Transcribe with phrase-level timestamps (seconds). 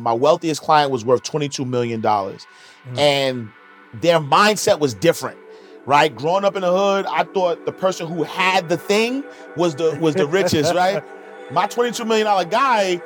[0.00, 2.00] my wealthiest client was worth $22 million.
[2.02, 2.98] Mm-hmm.
[2.98, 3.50] And
[3.94, 5.38] their mindset was different.
[5.86, 9.24] Right, growing up in the hood, I thought the person who had the thing
[9.56, 10.74] was the was the richest.
[10.74, 11.02] Right,
[11.50, 13.00] my twenty two million dollar guy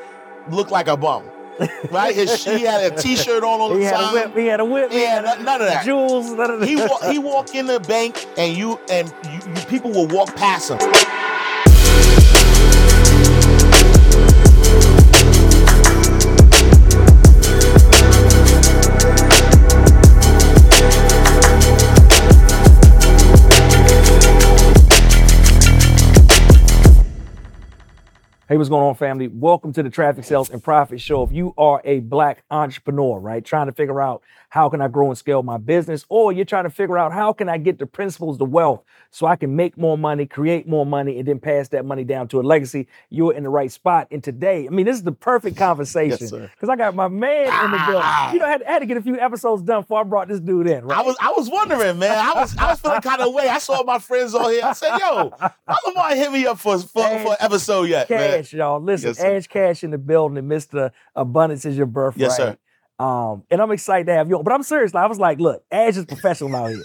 [0.51, 1.23] looked like a bum.
[1.93, 4.37] Right, his he had a t shirt on all the He had a whip.
[4.37, 4.91] He had a whip.
[4.91, 5.85] he Yeah, had none none of that.
[5.85, 6.33] Jewels.
[6.33, 6.69] None of that.
[6.69, 10.71] He he walk in the bank and you and you, you people will walk past
[10.71, 10.79] him.
[28.53, 29.29] Hey, what's going on, family?
[29.29, 31.23] Welcome to the Traffic Sales and Profit Show.
[31.23, 35.09] If you are a black entrepreneur, right, trying to figure out how can I grow
[35.09, 37.87] and scale my business, or you're trying to figure out how can I get the
[37.87, 41.69] principles to wealth so I can make more money, create more money, and then pass
[41.69, 44.09] that money down to a legacy, you're in the right spot.
[44.11, 47.71] And today, I mean, this is the perfect conversation because I got my man in
[47.71, 48.35] the building.
[48.35, 50.29] You know, I had, I had to get a few episodes done before I brought
[50.29, 50.99] this dude in, right?
[50.99, 52.19] I was I was wondering, man.
[52.19, 53.49] I was I was feeling kind of way.
[53.49, 54.65] I saw my friends on here.
[54.65, 58.42] I said, "Yo, why Lamar hit me up for for, for an episode yet, man?"
[58.43, 58.81] Cash, y'all.
[58.81, 59.21] Listen, Yes.
[59.21, 60.91] Ash Cash in the building, and Mr.
[61.15, 62.21] Abundance is your birthright.
[62.21, 62.57] Yes, sir.
[62.99, 64.45] Um, and I'm excited to have you on.
[64.45, 64.95] But I'm serious.
[64.95, 66.85] I was like, look, Ash is professional out here.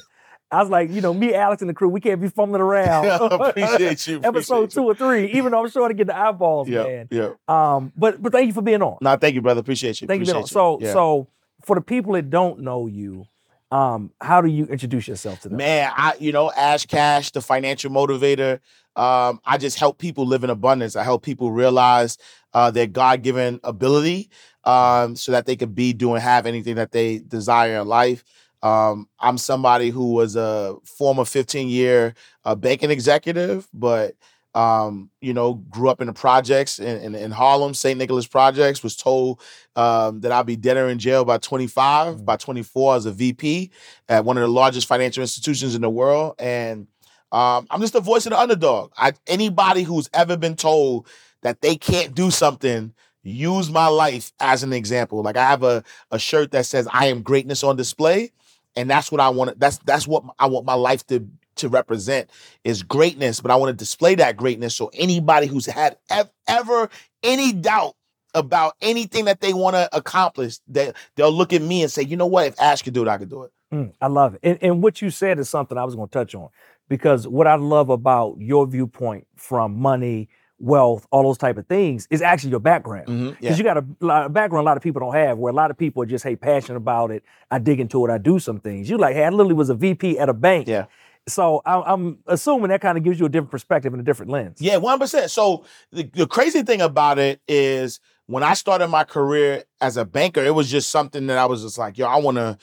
[0.49, 3.05] I was like, you know, me, Alex, and the crew, we can't be fumbling around.
[3.31, 4.17] appreciate you.
[4.23, 6.75] Episode appreciate two or three, even though I'm sure to get the eyeballs, you.
[6.75, 7.07] Yeah, man.
[7.11, 7.29] yeah.
[7.49, 8.97] Um, but but thank you for being on.
[9.01, 9.59] No, thank you, brother.
[9.59, 10.07] Appreciate you.
[10.07, 10.43] Thank you for being on.
[10.43, 10.93] Appreciate So Yeah.
[10.93, 11.27] so
[11.65, 13.25] for the people that don't know you,
[13.71, 15.57] um, how do you introduce yourself to them?
[15.57, 18.59] Man, I you know, Ash Cash, the financial motivator.
[18.95, 20.95] Um, I just help people live in abundance.
[20.95, 22.17] I help people realize
[22.53, 24.29] uh, their God given ability
[24.63, 28.23] um, so that they could be, do, and have anything that they desire in life.
[28.63, 34.15] Um, I'm somebody who was a former 15 year uh, banking executive, but
[34.57, 37.95] um, you know, grew up in the projects in, in, in Harlem, St.
[37.95, 39.39] Nicholas Projects, was told
[39.75, 43.69] um, that I'd be dead or in jail by 25, by 24 as a VP
[44.09, 46.33] at one of the largest financial institutions in the world.
[46.39, 46.87] And
[47.31, 48.93] um, I'm just the voice of the underdog.
[48.97, 51.07] I, anybody who's ever been told
[51.43, 55.21] that they can't do something, use my life as an example.
[55.21, 58.31] Like I have a, a shirt that says I am greatness on display.
[58.75, 59.59] And that's what I want.
[59.59, 62.29] That's that's what I want my life to to represent
[62.63, 63.41] is greatness.
[63.41, 66.89] But I want to display that greatness so anybody who's had ev- ever
[67.23, 67.95] any doubt
[68.33, 72.15] about anything that they want to accomplish, they they'll look at me and say, you
[72.17, 72.47] know what?
[72.47, 73.51] If Ash could do it, I could do it.
[73.73, 74.39] Mm, I love it.
[74.43, 76.49] And, and what you said is something I was going to touch on
[76.87, 80.29] because what I love about your viewpoint from money,
[80.59, 83.07] wealth, all those type of things is actually your background.
[83.07, 83.55] Because yeah.
[83.55, 85.69] you got a, lot of background a lot of people don't have, where a lot
[85.69, 87.23] of people are just, hey, passionate about it.
[87.51, 88.11] I dig into it.
[88.11, 88.89] I do some things.
[88.89, 90.67] You like, hey, I literally was a VP at a bank.
[90.67, 90.85] Yeah.
[91.27, 94.61] So I'm assuming that kind of gives you a different perspective and a different lens.
[94.61, 95.29] Yeah, one percent.
[95.29, 100.05] So the, the crazy thing about it is when I started my career as a
[100.05, 102.57] banker, it was just something that I was just like, yo, I want to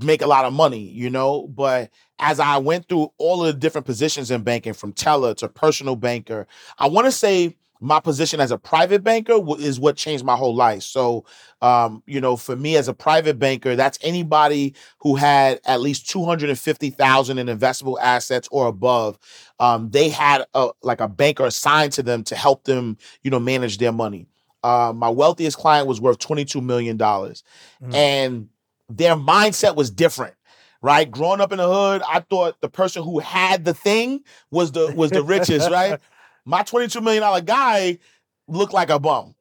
[0.00, 1.46] make a lot of money, you know.
[1.48, 5.48] But as I went through all of the different positions in banking, from teller to
[5.48, 6.46] personal banker,
[6.78, 10.54] I want to say my position as a private banker is what changed my whole
[10.54, 10.82] life.
[10.82, 11.24] So,
[11.62, 16.08] um, you know, for me as a private banker, that's anybody who had at least
[16.08, 19.18] two hundred and fifty thousand in investable assets or above
[19.60, 23.38] um, they had a like a banker assigned to them to help them, you know,
[23.38, 24.26] manage their money.
[24.64, 27.44] Uh, my wealthiest client was worth twenty two million dollars,
[27.82, 27.94] Mhm.
[27.94, 28.48] and
[28.88, 30.34] their mindset was different.
[30.82, 34.72] Right, growing up in the hood, I thought the person who had the thing was
[34.72, 35.70] the was the richest.
[35.70, 36.00] Right,
[36.50, 37.98] my twenty two million dollar guy
[38.48, 39.34] looked like a bum.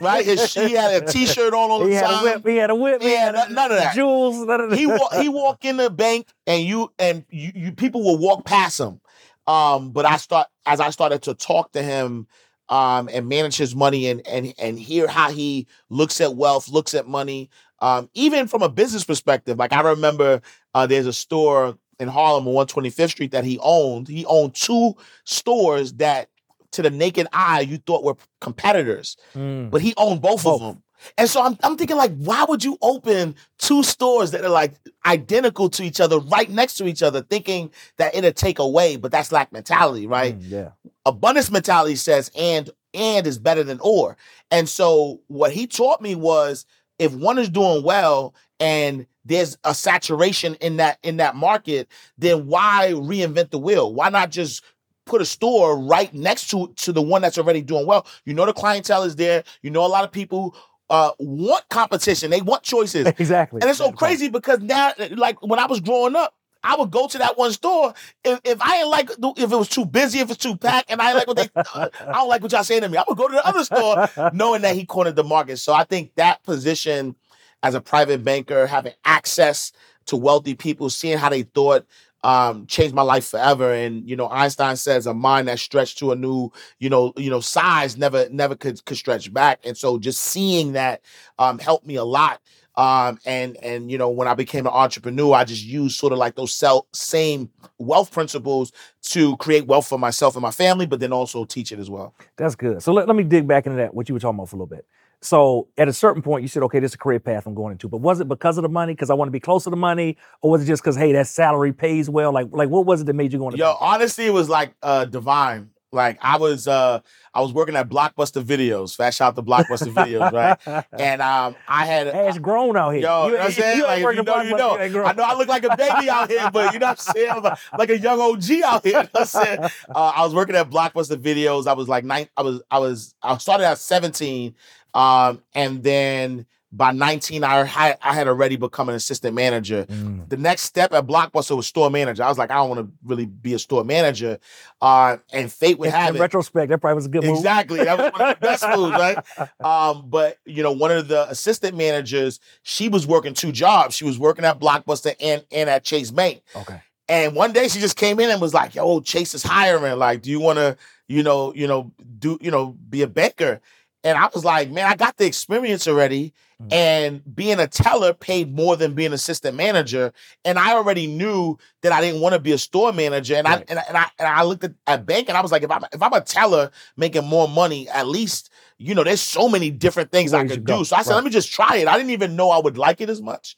[0.00, 2.46] Right, his he had a t shirt on all the He had a whip.
[2.46, 3.02] He had a whip.
[3.02, 3.94] he Yeah, had none- none of that.
[3.94, 4.38] Jewels.
[4.46, 4.78] None of that.
[4.78, 8.44] he walk he walk in the bank and you and you, you people will walk
[8.46, 9.00] past him.
[9.46, 12.26] Um, but I start as I started to talk to him
[12.70, 16.94] um and manage his money and and and hear how he looks at wealth, looks
[16.94, 19.58] at money, um, even from a business perspective.
[19.58, 20.40] Like I remember
[20.74, 24.08] uh there's a store in Harlem on 125th Street that he owned.
[24.08, 24.94] He owned two
[25.24, 26.28] stores that
[26.72, 29.70] to the naked eye you thought were competitors Mm.
[29.70, 30.60] but he owned both, Both.
[30.62, 30.82] of them.
[31.16, 34.74] And so I'm, I'm thinking like, why would you open two stores that are like
[35.06, 38.96] identical to each other, right next to each other, thinking that it'll take away?
[38.96, 40.36] But that's lack mentality, right?
[40.36, 40.70] Mm, yeah.
[41.06, 44.16] Abundance mentality says and and is better than or.
[44.50, 46.66] And so what he taught me was
[46.98, 51.86] if one is doing well and there's a saturation in that in that market,
[52.16, 53.94] then why reinvent the wheel?
[53.94, 54.64] Why not just
[55.08, 58.06] put a store right next to to the one that's already doing well?
[58.24, 59.44] You know the clientele is there.
[59.62, 60.54] You know a lot of people
[60.90, 62.30] uh want competition.
[62.30, 63.06] They want choices.
[63.18, 63.60] Exactly.
[63.60, 63.98] And it's so That's the point.
[63.98, 67.52] crazy because now, like when I was growing up, I would go to that one
[67.52, 67.94] store
[68.24, 71.00] if, if I didn't like if it was too busy, if it's too packed, and
[71.00, 72.96] I like what they I don't like what y'all saying to me.
[72.98, 75.58] I would go to the other store knowing that he cornered the market.
[75.58, 77.14] So I think that position
[77.62, 79.72] as a private banker, having access
[80.06, 81.86] to wealthy people, seeing how they thought,
[82.24, 83.72] um, changed my life forever.
[83.72, 87.30] And you know, Einstein says a mind that stretched to a new, you know, you
[87.30, 89.60] know, size never never could could stretch back.
[89.64, 91.02] And so just seeing that
[91.38, 92.40] um, helped me a lot.
[92.76, 96.18] Um, and and you know, when I became an entrepreneur, I just used sort of
[96.18, 98.70] like those sel- same wealth principles
[99.02, 102.14] to create wealth for myself and my family, but then also teach it as well.
[102.36, 102.80] That's good.
[102.80, 104.60] So let, let me dig back into that, what you were talking about for a
[104.60, 104.86] little bit.
[105.20, 107.72] So at a certain point, you said, okay, this is a career path I'm going
[107.72, 107.88] into.
[107.88, 108.94] But was it because of the money?
[108.94, 110.16] Because I want to be close to the money?
[110.42, 112.32] Or was it just because, hey, that salary pays well?
[112.32, 114.74] Like, like what was it that made you go into Yo, honestly, it was like
[114.82, 115.70] uh divine.
[115.90, 117.00] Like I was uh
[117.32, 120.84] I was working at Blockbuster Videos, fast shout to Blockbuster Videos, right?
[120.98, 123.02] And um I had Ash grown out here.
[123.02, 123.84] Yo, you know what I'm saying?
[123.88, 125.04] ain't Like, you know, you know.
[125.04, 127.30] I know I look like a baby out here, but you know what I'm saying?
[127.30, 128.92] I'm like, like a young OG out here.
[128.98, 129.58] You know what I'm saying?
[129.94, 131.66] Uh, I was working at Blockbuster Videos.
[131.66, 132.28] I was like nine.
[132.36, 134.54] I was I was I started at 17,
[134.98, 139.86] um, and then by 19, I had I had already become an assistant manager.
[139.86, 140.28] Mm.
[140.28, 142.22] The next step at Blockbuster was store manager.
[142.22, 144.38] I was like, I don't want to really be a store manager.
[144.82, 146.20] Uh, and fate would In, have in it.
[146.20, 147.36] retrospect, that probably was a good move.
[147.36, 147.78] Exactly.
[147.82, 149.18] That was one of the best moves, right?
[149.64, 153.96] Um, but you know, one of the assistant managers, she was working two jobs.
[153.96, 156.42] She was working at Blockbuster and, and at Chase Bank.
[156.54, 156.82] Okay.
[157.08, 159.98] And one day she just came in and was like, "Yo, Chase is hiring.
[159.98, 163.62] Like, do you want to, you know, you know, do, you know, be a banker?"
[164.04, 166.72] And I was like, "Man, I got the experience already." Mm.
[166.72, 170.12] And being a teller paid more than being assistant manager.
[170.44, 173.36] And I already knew that I didn't want to be a store manager.
[173.36, 173.58] And Right.
[173.58, 175.62] I and I, and I and I looked at, at bank and I was like,
[175.62, 179.48] if I'm if I'm a teller making more money, at least you know, there's so
[179.48, 180.84] many different things I could do.
[180.84, 181.16] So I said, Right.
[181.16, 181.88] let me just try it.
[181.88, 183.56] I didn't even know I would like it as much.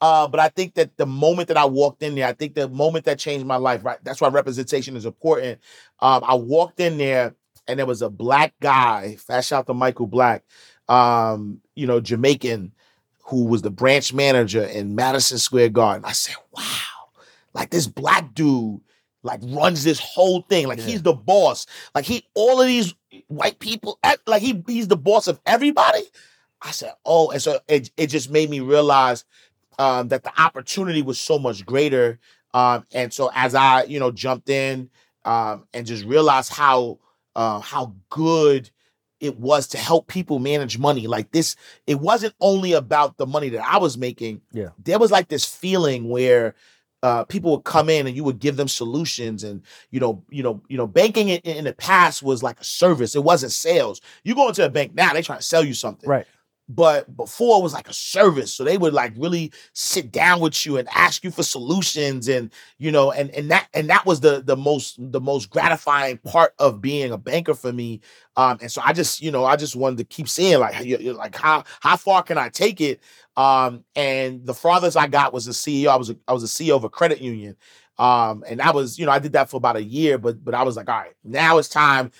[0.00, 2.68] Uh, but I think that the moment that I walked in there, I think the
[2.68, 3.98] moment that changed my life, right?
[4.02, 5.60] That's why representation is important.
[6.00, 7.34] Um, I walked in there
[7.66, 10.44] and there was a black guy, fast shout to Michael Black,
[10.88, 12.72] um, you know, Jamaican,
[13.24, 16.04] who was the branch manager in Madison Square Garden.
[16.04, 16.62] I said, wow,
[17.54, 18.80] like this black dude
[19.22, 20.66] like runs this whole thing.
[20.66, 20.86] Like Yeah.
[20.86, 21.66] he's the boss.
[21.94, 22.94] Like he all of these
[23.28, 26.02] white people, eh, like he he's the boss of everybody.
[26.60, 29.24] I said, oh, and so it, it just made me realize
[29.78, 32.18] um, that the opportunity was so much greater.
[32.54, 34.90] Um, and so as I, you know, jumped in
[35.24, 36.98] um, and just realized how
[37.36, 38.70] uh, how good
[39.20, 41.06] it was to help people manage money.
[41.06, 41.54] Like this,
[41.86, 44.42] it wasn't only about the money that I was making.
[44.52, 44.70] Yeah.
[44.82, 46.56] There was like this feeling where
[47.04, 50.42] uh, people would come in and you would give them solutions and you know you
[50.42, 54.00] know you know banking in, in the past was like a service it wasn't sales
[54.22, 56.26] you go into a bank now they trying to sell you something Right.
[56.68, 60.64] But before it was like a service so they would like really sit down with
[60.64, 64.20] you and ask you for solutions and you know and and that and that was
[64.20, 68.00] the the most the most gratifying part of being a banker for me
[68.36, 70.74] um and so i just you know i just wanted to keep seeing like
[71.16, 73.00] like how how far can i take it?
[73.36, 76.46] Um and the farthest i got was a ceo i was a, i was a
[76.46, 77.56] ceo of a credit union
[77.98, 80.54] um and i was you know i did that for about a year but but
[80.54, 82.10] i was like all right now it's time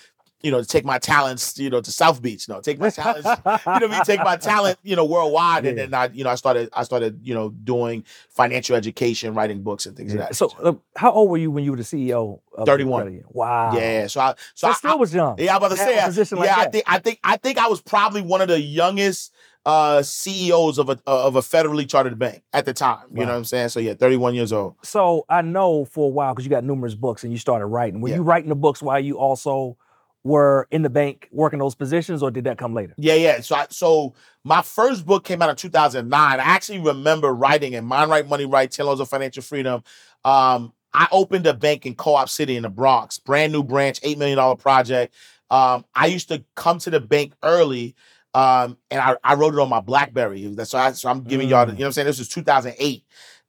[0.43, 3.27] you know to take my talents you know to south beach no take my talents
[3.27, 4.03] you know I mean?
[4.05, 7.21] Take my talent, you know, worldwide, and then I, you know, I started, I started,
[7.23, 10.21] you know, doing financial education, writing books, and things Yeah.
[10.23, 10.37] of that.
[10.37, 12.41] So, uh, how old were you when you were the CEO?
[12.56, 13.03] Of 31.
[13.03, 13.29] credit union?
[13.33, 13.73] Wow.
[13.77, 15.37] yeah, so I, So so I, I still was young.
[15.39, 17.59] yeah, I'm about to say, I- position like yeah, I think, I think, I think
[17.59, 19.33] I was probably one of the youngest
[19.65, 23.05] uh CEOs of a of a federally chartered bank at the time.
[23.12, 23.25] You Wow.
[23.26, 23.69] know what I'm saying?
[23.71, 24.75] So yeah, 31 years old.
[24.83, 28.00] So I know for a while because you got numerous books and you started writing.
[28.00, 28.16] Were Yeah.
[28.16, 29.76] you writing the books while you also
[30.25, 32.95] were in the bank working those positions, or did that come later?
[32.97, 33.41] Yeah, yeah.
[33.41, 34.14] So I, so
[34.45, 36.41] my first book came out in 2009.
[36.41, 39.83] I actually remember writing in Mind Right Money Right, 10 Laws of Financial Freedom.
[40.25, 44.17] Um, I opened a bank in Co-op City in the Bronx, brand new branch, $8
[44.19, 45.14] million project.
[45.50, 47.95] Um, I used to come to the bank early
[48.35, 50.47] um, and I, I wrote it on my Blackberry.
[50.49, 51.76] That's so, I, so I'm giving y'all, the, Mm.
[51.76, 52.07] you know what I'm saying?
[52.07, 53.05] This was 2008.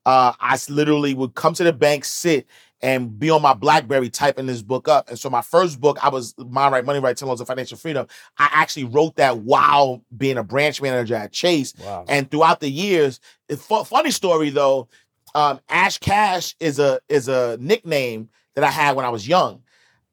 [0.05, 2.45] Uh, I literally would come to the bank, sit,
[2.83, 5.09] and be on my BlackBerry typing this book up.
[5.09, 7.77] And so my first book, I was Mind Right Money Right, 10 Laws of Financial
[7.77, 8.05] Freedom.
[8.37, 11.73] I actually wrote that while being a branch manager at Chase.
[11.79, 12.03] Wow.
[12.09, 14.89] And throughout the years, it, fu- funny story though,
[15.33, 19.63] um, Ash Cash is a is a nickname that I had when I was young.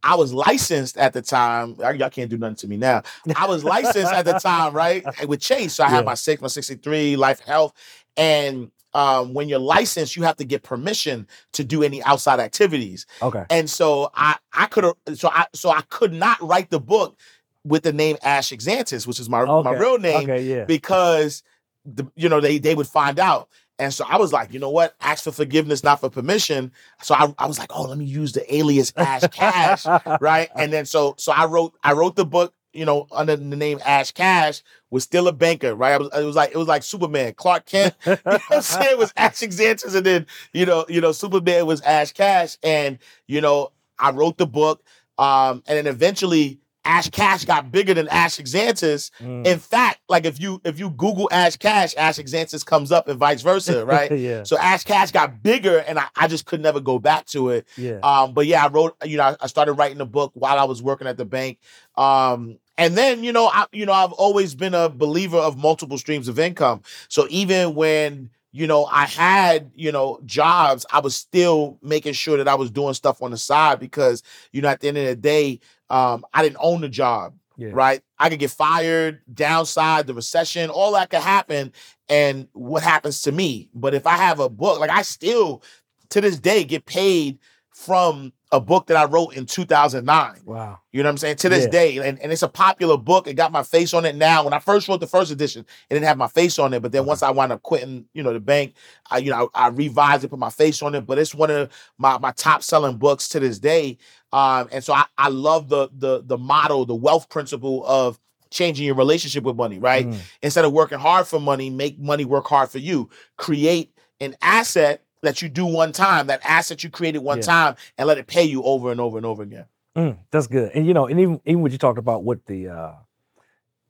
[0.03, 1.75] I was licensed at the time.
[1.79, 3.03] Y'all can't do nothing to me now.
[3.37, 5.75] I was licensed at the time, right, with Chase.
[5.75, 5.97] So I Yeah.
[5.97, 7.75] had my six, my sixty-three, life, health,
[8.17, 13.07] and um, when you're licensed, you have to get permission to do any outside activities.
[13.23, 13.45] Okay.
[13.51, 17.19] And so I I could so I so I could not write the book
[17.65, 20.43] with the name Ash Exantus, which is my my real name, Okay.
[20.43, 20.65] Yeah.
[20.65, 21.43] because
[21.85, 23.49] the, you know they they would find out.
[23.79, 24.95] And so I was like, you know what?
[25.01, 26.71] Ask for forgiveness, not for permission.
[27.03, 29.87] So I, I was like, oh, let me use the alias Ash Cash,
[30.21, 30.51] right?
[30.55, 33.81] And then so so I wrote I wrote the book, you know, under the name
[33.85, 35.93] Ash Cash, was still a banker, right?
[35.93, 37.95] I was, it was like it was like Superman, Clark Kent.
[38.07, 38.91] You know what I'm saying?
[38.93, 42.99] It was Ash Exantus, and then you know, you know, Superman was Ash Cash, and
[43.27, 44.83] you know, I wrote the book,
[45.19, 49.11] um, and then eventually Ash Cash got bigger than Ash Exantus.
[49.21, 49.47] Mm.
[49.47, 53.19] In fact, like if you if you Google Ash Cash, Ash Exantus comes up and
[53.19, 54.11] vice versa, right?
[54.11, 54.43] yeah.
[54.45, 57.67] So Ash Cash got bigger, and I, I just could never go back to it.
[57.77, 57.99] Yeah.
[58.03, 60.65] Um, but yeah, I wrote, you know, I, I started writing the book while I
[60.65, 61.59] was working at the bank.
[61.97, 65.99] Um, and then, you know, I, you know, I've always been a believer of multiple
[65.99, 66.81] streams of income.
[67.09, 72.39] So even when, you know, I had, you know, jobs, I was still making sure
[72.39, 75.05] that I was doing stuff on the side because, you know, at the end of
[75.05, 75.61] the day,
[75.91, 77.71] um, I didn't own the job yeah.
[77.73, 78.03] right?
[78.19, 81.73] I could get fired, downside, the recession, all that could happen.
[82.09, 83.69] And what happens to me?
[83.75, 85.63] But if I have a book, like I still
[86.09, 87.39] to this day get paid
[87.81, 90.41] from a book that I wrote in 2009.
[90.45, 90.81] Wow.
[90.93, 91.37] You know what I'm saying?
[91.37, 91.71] To this Yeah.
[91.71, 91.97] day.
[92.07, 93.27] And, and it's a popular book.
[93.27, 94.45] It got my face on it now.
[94.45, 96.83] When I first wrote the first edition, it didn't have my face on it.
[96.83, 98.75] But then once I wound up quitting, you know, the bank,
[99.11, 101.07] I, you know, I, I revised it, put my face on it.
[101.07, 103.97] But it's one of my, my top selling books to this day.
[104.31, 108.21] Um, and so I, I love the the the model, the wealth principle of
[108.51, 110.07] changing your relationship with money, right?
[110.07, 110.19] Mm.
[110.43, 113.09] Instead of working hard for money, make money work hard for you.
[113.39, 117.43] Create an asset that you do one time, that asset you created one Yeah.
[117.43, 119.67] time, and let it pay you over and over and over again.
[119.97, 120.71] Mm, that's good.
[120.75, 122.93] And you know, and even even what you talked about with the uh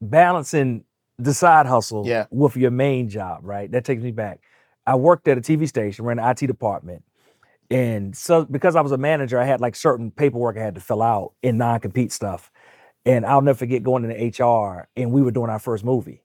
[0.01, 0.85] balancing
[1.19, 2.27] the side hustle Yeah.
[2.31, 3.71] with your main job, right?
[3.71, 4.41] That takes me back.
[4.87, 7.05] I worked at a TV station, ran the IT department.
[7.71, 10.81] And so because I was a manager, I had like certain paperwork I had to
[10.81, 12.51] fill out in non-compete stuff.
[13.05, 16.23] And I'll never forget going into HR and we were doing our first movie.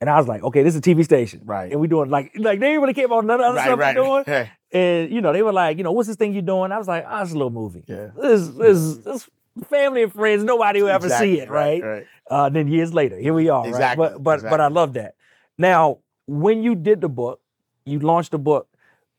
[0.00, 1.40] And I was like, okay, this is a TV station.
[1.44, 1.72] Right.
[1.72, 4.24] And we doing like like they really care about none of the other stuff we're
[4.24, 4.48] doing.
[4.72, 6.72] And you know, they were like, you know, what's this thing you're doing?
[6.72, 7.84] I was like, oh, it's a little movie.
[7.86, 8.08] Yeah.
[8.20, 9.30] This this this
[9.70, 11.82] family and friends, nobody will ever Exactly, see it, right?
[11.82, 12.06] Right.
[12.28, 14.14] Uh, then years later, here we are, Exactly, right?
[14.14, 15.14] But but but I love that.
[15.56, 17.40] Now, when you did the book,
[17.84, 18.68] you launched the book.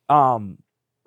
[0.09, 0.57] Um,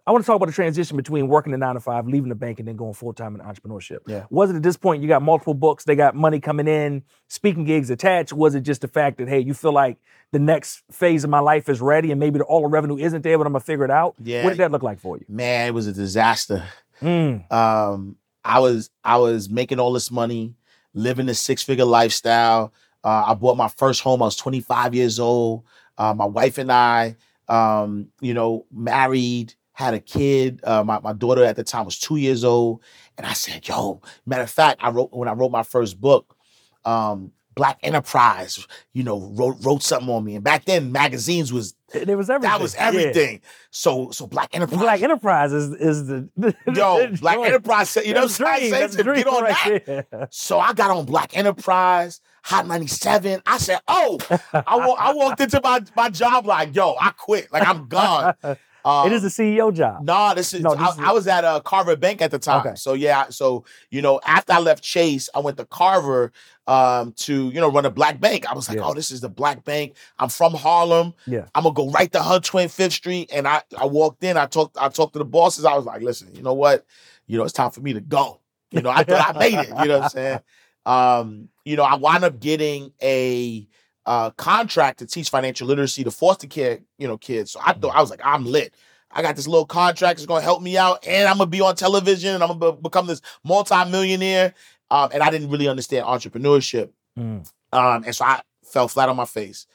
[0.06, 2.34] I want to talk about the transition between working the nine to five, leaving the
[2.34, 3.98] bank, and then going full time in entrepreneurship.
[4.06, 4.26] Yeah.
[4.30, 7.64] Was it at this point you got multiple books, they got money coming in, speaking
[7.64, 8.32] gigs attached?
[8.32, 9.98] Was it just the fact that hey, you feel like
[10.32, 13.22] the next phase of my life is ready, and maybe the, all the revenue isn't
[13.22, 14.14] there, but I'm gonna figure it out?
[14.22, 14.44] Yeah.
[14.44, 15.24] What did that look like for you?
[15.28, 16.64] Man, it was a disaster.
[17.02, 20.54] Mm, um i was i was making all this money
[20.92, 22.72] living a six figure lifestyle
[23.04, 25.62] uh, i bought my first home i was 25 years old
[25.96, 27.16] uh, my wife and i
[27.48, 31.98] um you know married had a kid uh, my, my daughter at the time was
[31.98, 32.82] two years old
[33.18, 36.36] and i said yo matter of fact i wrote when i wrote my first book
[36.84, 41.74] um black enterprise you know wrote wrote something on me and back then magazines was
[41.92, 42.50] it, was everything.
[42.50, 42.86] that was Yeah.
[42.86, 46.28] everything so so black enterprise Black Enterprise is, is the
[46.72, 47.46] yo the black joint.
[47.48, 50.28] enterprise you know what i'm saying That's To dream get on right that there.
[50.30, 53.42] So I got on Black Enterprise, Hot 97.
[53.44, 54.18] I said, oh,
[54.52, 57.52] I, wa- I walked into my, my job like, yo, I quit.
[57.52, 58.34] Like, I'm gone.
[58.84, 60.04] Um, it is a CEO job.
[60.04, 62.38] Nah, this is, No, this I, is- I was at uh, Carver Bank at the
[62.38, 62.66] time.
[62.66, 62.74] Okay.
[62.76, 66.32] So yeah, so you know, after I left Chase, I went to Carver
[66.66, 68.46] um, to you know run a black bank.
[68.50, 68.84] I was like, Yeah.
[68.86, 69.94] oh, this is the black bank.
[70.18, 71.14] I'm from Harlem.
[71.26, 71.46] Yeah.
[71.54, 73.30] I'm gonna go right to 125th Street.
[73.32, 74.36] And I I walked in.
[74.36, 75.64] I talked I talked to the bosses.
[75.64, 76.86] I was like, listen, you know what?
[77.26, 78.40] You know, it's time for me to go.
[78.70, 79.68] You know, I thought I made it.
[79.68, 80.40] You know what I'm saying?
[80.86, 83.68] Um, you know, I wound up getting a
[84.06, 87.52] uh, contract to teach financial literacy to foster care, you know, kids.
[87.52, 88.74] So I thought I was like, I'm lit.
[89.12, 90.18] I got this little contract.
[90.20, 92.82] It's gonna help me out, and I'm gonna be on television, and I'm gonna be-
[92.82, 94.54] become this multi-millionaire.
[94.90, 97.48] Um, and I didn't really understand entrepreneurship, Mm.
[97.72, 99.66] um, and so I fell flat on my face.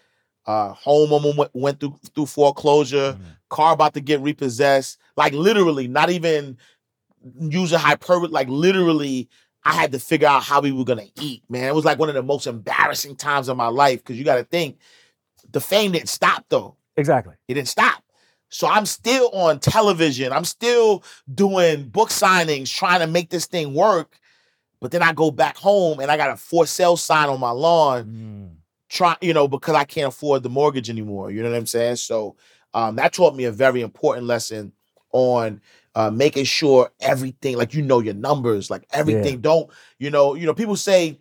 [0.45, 3.13] Uh, home almost went, went through through foreclosure.
[3.13, 3.19] Mm.
[3.49, 4.97] Car about to get repossessed.
[5.17, 6.57] Like literally, not even
[7.39, 8.29] using hyperbole.
[8.29, 9.27] Like literally,
[9.65, 11.43] I had to figure out how we were gonna eat.
[11.49, 14.23] Man, it was like one of the most embarrassing times of my life because you
[14.23, 14.77] got to think
[15.51, 16.75] the fame didn't stop though.
[16.97, 17.33] Exactly.
[17.47, 18.03] It didn't stop.
[18.49, 20.31] So I'm still on television.
[20.31, 21.03] I'm still
[21.33, 24.19] doing book signings, trying to make this thing work.
[24.79, 27.49] But then I go back home and I got a for sale sign on my
[27.49, 28.55] lawn, Mm.
[28.87, 31.31] try, you know, because I can't afford the mortgage anymore.
[31.31, 31.95] You know what I'm saying?
[31.95, 32.35] So
[32.73, 34.73] um, that taught me a very important lesson
[35.11, 35.59] on
[35.95, 39.39] uh, making sure everything, like you know your numbers, like everything.
[39.41, 41.19] Don't, you know, you know, people say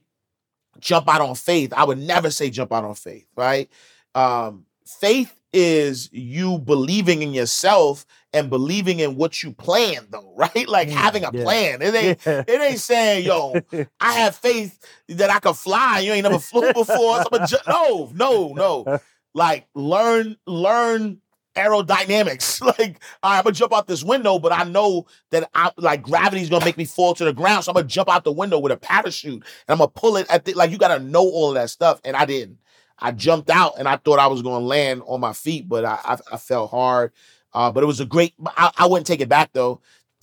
[0.80, 1.72] jump out on faith.
[1.74, 3.70] I would never say jump out on faith, right?
[4.14, 10.68] Um, faith is you believing in yourself and believing in what you plan, though, right?
[10.68, 11.44] Like having a yeah.
[11.44, 11.82] plan.
[11.82, 12.44] It ain't Yeah.
[12.46, 13.64] it ain't saying, yo,
[14.00, 14.78] I have faith
[15.08, 16.00] that I could fly.
[16.00, 17.22] You ain't never flew before.
[17.22, 19.00] So ju- no, no, no.
[19.36, 21.20] Like learn, learn
[21.54, 22.60] aerodynamics.
[22.78, 26.64] like, I'm gonna jump out this window, but I know that I like gravity's gonna
[26.64, 27.64] make me fall to the ground.
[27.64, 30.26] So I'm gonna jump out the window with a parachute and I'm gonna pull it
[30.30, 32.00] at the like you gotta know all of that stuff.
[32.04, 32.58] And I didn't.
[32.98, 35.98] I jumped out and I thought I was gonna land on my feet, but I
[36.04, 37.12] I, I fell hard.
[37.52, 38.34] Uh, but it was a great.
[38.46, 39.80] I, I wouldn't take it back though,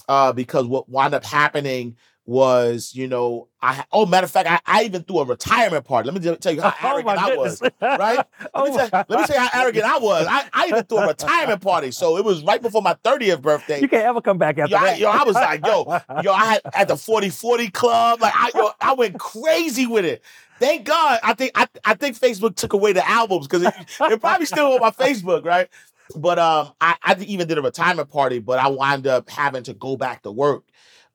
[0.08, 1.96] uh, because what wound up happening
[2.32, 6.10] was, you know, I oh matter of fact, I, I even threw a retirement party.
[6.10, 7.62] Let me tell you how Oh arrogant I was.
[7.82, 8.18] right?
[8.18, 10.28] Let Oh me, tell, let me tell you how arrogant I was.
[10.30, 11.92] I, I even threw a retirement party.
[11.92, 13.82] So it was right before my 30th birthday.
[13.82, 15.00] You can't ever come back after Yo, I, that.
[15.00, 15.84] yo, I was like, yo,
[16.24, 18.22] yo, I had at the 40-40 club.
[18.22, 20.24] Like I yo, I went crazy with it.
[20.58, 21.20] Thank God.
[21.24, 24.72] I think I, I think Facebook took away the albums because it, it probably still
[24.74, 25.68] on my Facebook, right?
[26.16, 29.74] But um, I, I even did a retirement party, but I wound up having to
[29.74, 30.64] go back to work,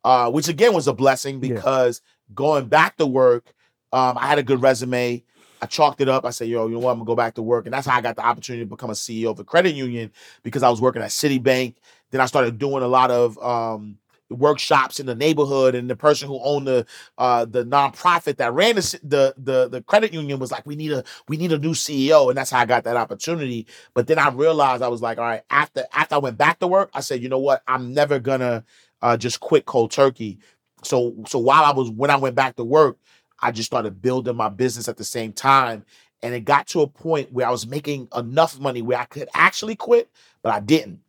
[0.07, 1.57] uh, which again was a blessing Yeah.
[1.57, 2.01] because
[2.33, 3.53] going back to work,
[3.93, 5.25] um, I had a good resume.
[5.61, 6.25] I chalked it up.
[6.25, 6.93] I said, yo, you know what?
[6.93, 7.67] I'm gonna go back to work.
[7.67, 10.13] And that's how I got the opportunity to become a CEO of a credit union
[10.45, 11.75] because I was working at Citibank.
[12.13, 13.99] Then I started doing a lot of um,
[14.31, 15.75] workshops in the neighborhood.
[15.75, 16.87] And the person who owned the
[17.19, 20.93] uh, the nonprofit that ran the, the the the credit union was like, we need
[20.93, 22.29] a we need a new CEO.
[22.29, 23.67] And that's how I got that opportunity.
[23.95, 26.67] But then I realized I was like, all right, after after I went back to
[26.67, 27.63] work, I said, you know what?
[27.67, 28.65] I'm never gonna
[29.03, 30.39] uh, just quit cold turkey.
[30.83, 32.99] So so while I was when I went back to work,
[33.41, 35.85] I just started building my business at the same time.
[36.23, 39.29] And it got to a point where I was making enough money where I could
[39.35, 40.11] actually quit,
[40.43, 41.01] but I didn't.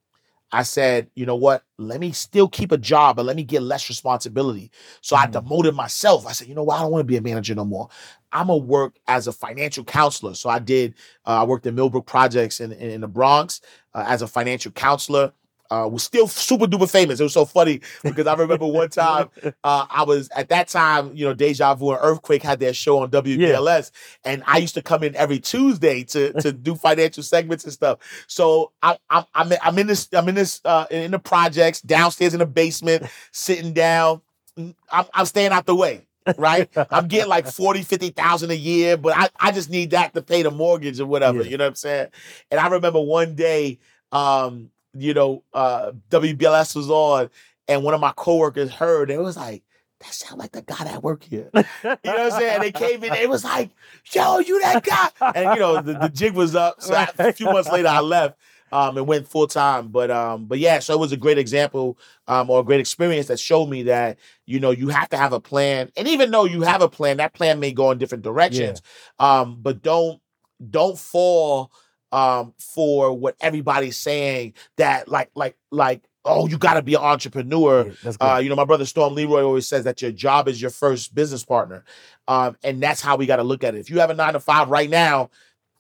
[0.52, 1.64] I said, you know what?
[1.78, 4.72] Let me still keep a job, but let me get less responsibility.
[5.02, 5.34] So I Mhm.
[5.34, 6.26] demoted myself.
[6.26, 6.78] I said, you know what?
[6.80, 7.90] I don't want to be a manager no more.
[8.32, 10.36] I'm gonna work as a financial counselor.
[10.36, 10.94] So I did.
[11.26, 13.60] Uh, I worked in Millbrook Projects in, in, in the Bronx
[13.94, 15.34] uh, as a financial counselor.
[15.70, 17.20] Uh, was still super duper famous.
[17.20, 19.30] It was so funny because I remember one time
[19.64, 23.00] uh, I was at that time, you know, Deja Vu and Earthquake had their show
[23.00, 23.92] on WBLS,
[24.24, 28.00] and I used to come in every Tuesday to to do financial segments and stuff.
[28.28, 31.82] So I, I'm I'm in- I'm in this I'm in this uh, in the projects
[31.82, 34.22] downstairs in the basement, sitting down.
[34.58, 36.08] Mm, I'm, I'm staying out the way.
[36.38, 36.70] right?
[36.92, 40.42] I'm getting like 40, 50,000 a year, but I, I just need that to pay
[40.42, 41.42] the mortgage or whatever.
[41.42, 41.50] Yeah.
[41.52, 42.08] You know what I'm saying?
[42.52, 43.80] And I remember one day,
[44.12, 47.30] um, you know, uh, WBLS was on,
[47.68, 49.64] and one of my coworkers heard, and it was like,
[50.00, 51.50] that sound like the guy that work here.
[51.54, 52.62] You know what I'm saying?
[52.62, 53.72] They came in, it was like,
[54.12, 55.10] yo, you that guy.
[55.34, 56.82] And you know, the, the jig was up.
[56.82, 58.38] So I- a few months later I left
[58.72, 59.88] um and went full time.
[59.88, 63.26] But um, but yeah, so it was a great example um or a great experience
[63.28, 65.90] that showed me that, you know, you have to have a plan.
[65.98, 68.82] And even though you have a plan, that plan may go in different directions.
[69.18, 70.22] Um, but don't
[70.70, 71.72] don't fall
[72.12, 77.02] um for what everybody's saying that like like like oh you got to be an
[77.02, 80.62] entrepreneur Yeah, uh, you know, my brother Storm Leroy always says that your job is
[80.62, 81.84] your first business partner.
[82.28, 83.80] Um, and that's how we got to look at it.
[83.80, 85.30] If you have a nine to five right now,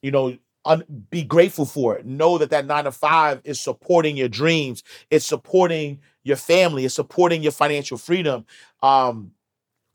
[0.02, 2.06] you know, un- be grateful for it.
[2.06, 4.84] Know that that nine to five is supporting your dreams.
[5.10, 6.86] It's supporting your family.
[6.86, 8.46] It's supporting your financial freedom.
[8.82, 9.32] Um,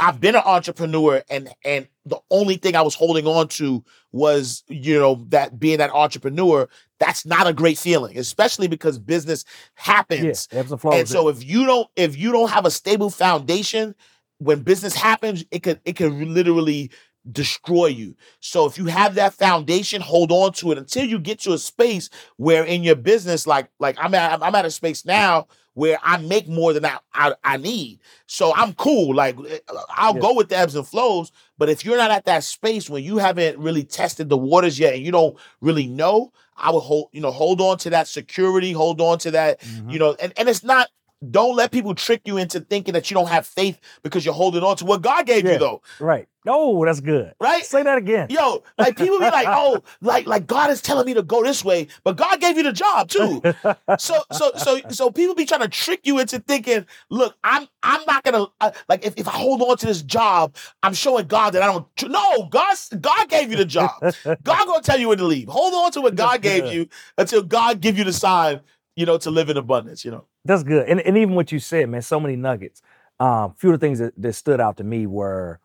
[0.02, 4.64] I've been an entrepreneur, and and the only thing I was holding on to was,
[4.66, 6.68] you know, that being that entrepreneur.
[6.98, 10.48] That's not a great feeling, especially because business happens.
[10.50, 10.58] yeah,
[10.92, 11.00] and.
[11.00, 13.94] And so if you don't if you don't have a stable foundation,
[14.38, 16.90] when business happens, it could it could literally
[17.30, 18.16] destroy you.
[18.40, 21.58] So if you have that foundation, hold on to it until you get to a
[21.58, 25.98] space where in your business, like like I'm at I'm at a space now where
[26.02, 28.00] I make more than I I, I need.
[28.26, 29.14] So I'm cool.
[29.14, 29.58] Like eh,
[29.90, 30.20] I'll Yeah.
[30.20, 31.32] go with the ebbs and flows.
[31.58, 34.94] But if you're not at that space when you haven't really tested the waters yet
[34.94, 38.72] and you don't really know, I would hold, you know, hold on to that security,
[38.72, 39.92] hold on to that Mhm.
[39.92, 40.88] you know, and, and it's not
[41.30, 44.64] don't let people trick you into thinking that you don't have faith because you're holding
[44.64, 45.52] on to what God gave Yeah.
[45.52, 45.82] you though.
[46.00, 46.26] right.
[46.44, 47.34] No, that's good.
[47.40, 47.64] Right?
[47.64, 48.26] Say that again.
[48.30, 51.64] Yo, like people be like, oh, like like God is telling me to go this
[51.64, 53.42] way, but God gave you the job too.
[53.98, 58.00] So so so so people be trying to trick you into thinking, look, I'm I'm
[58.06, 61.50] not gonna uh, like if, if I hold on to this job, I'm showing God
[61.50, 61.86] that I don't.
[61.96, 63.90] tr- No, God God gave you the job.
[64.24, 65.48] God gonna tell you when to leave.
[65.48, 66.74] Hold on to what God gave good.
[66.74, 68.60] you until God give you the sign,
[68.96, 70.04] you know, to live in abundance.
[70.04, 70.24] You know.
[70.44, 70.88] That's good.
[70.88, 72.82] And, and even what you said, man, so many nuggets.
[73.20, 75.60] Um, few of the things that, that stood out to me were,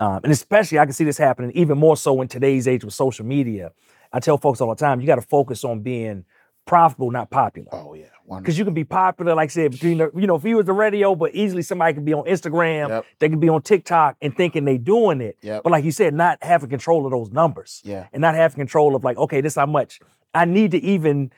[0.00, 2.94] um, and especially I can see this happening even more so in today's age with
[2.94, 3.72] social media.
[4.12, 6.24] I tell folks all the time, you got to focus on being
[6.66, 7.68] profitable, not popular.
[7.72, 8.06] Oh yeah,
[8.38, 10.66] Because you can be popular, like I said, between the, you know, if you was
[10.66, 13.04] the radio, but easily somebody can be on Instagram, Yep.
[13.18, 15.36] they can be on TikTok and thinking they doing it.
[15.42, 15.62] Yep.
[15.64, 18.06] But like you said, not having control of those numbers Yeah.
[18.12, 20.00] and not having control of like, okay, this how much
[20.32, 21.30] I need to even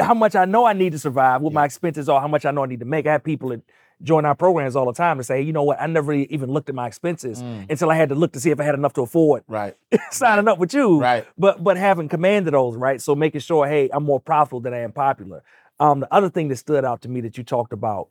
[0.00, 2.50] how much I know I need to survive, what my expenses are, how much I
[2.52, 3.06] know I need to make.
[3.06, 3.60] I have people that
[4.02, 6.68] join our programs all the time to say, you know what, I never even looked
[6.68, 8.92] at my expenses Mm, until I had to look to see if I had enough
[8.94, 9.76] to afford right.
[10.10, 11.00] signing up with you.
[11.00, 11.26] Right.
[11.36, 13.00] But but having commanded those, right?
[13.02, 15.42] So making sure, hey, I'm more profitable than I am popular.
[15.80, 18.08] Um, the other thing that stood out to me that you talked about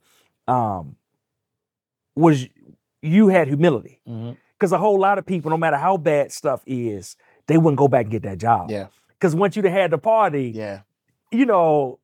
[0.47, 0.95] um,
[2.15, 2.47] was
[3.02, 4.00] you had humility.
[4.58, 7.15] Because a whole lot of people, no matter how bad stuff is,
[7.47, 8.71] they wouldn't go back and get that job.
[8.71, 8.88] Yeah.
[9.10, 10.82] Because once you'd have had the party, Yeah.
[11.32, 12.00] you know,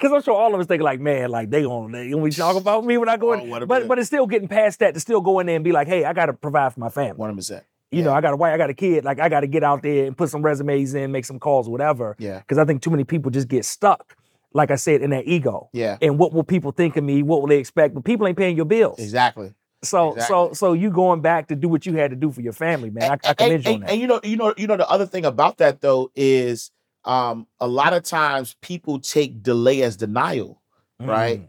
[0.00, 2.30] because I'm sure all of us think like, man, like they gonna they gonna be
[2.30, 3.66] talking about me when I go Oh, in.
[3.68, 5.88] but but it's still getting past that to still go in there and be like,
[5.88, 7.12] hey, I gotta provide for my family.
[7.16, 7.64] One hundred percent.
[7.92, 9.04] You know, I got a wife, I got a kid.
[9.04, 11.68] Like I got to get out there and put some resumes in, make some calls,
[11.68, 12.14] whatever.
[12.20, 12.38] Yeah.
[12.38, 14.16] Because I think too many people just get stuck,
[14.52, 15.68] like I said, in their ego.
[15.72, 15.98] Yeah.
[16.00, 17.24] And what will people think of me?
[17.24, 17.94] What will they expect?
[17.94, 19.00] But people ain't paying your bills.
[19.00, 19.54] Exactly.
[19.82, 20.54] So so Exactly.
[20.54, 23.10] so you going back to do what you had to do for your family, man.
[23.10, 23.90] I, I And- commend and, you on and- that.
[23.90, 26.70] and you know, you know, you know, the other thing about that though is
[27.04, 30.60] um a lot of times people take delay as denial.
[31.00, 31.40] right?
[31.40, 31.46] Mm.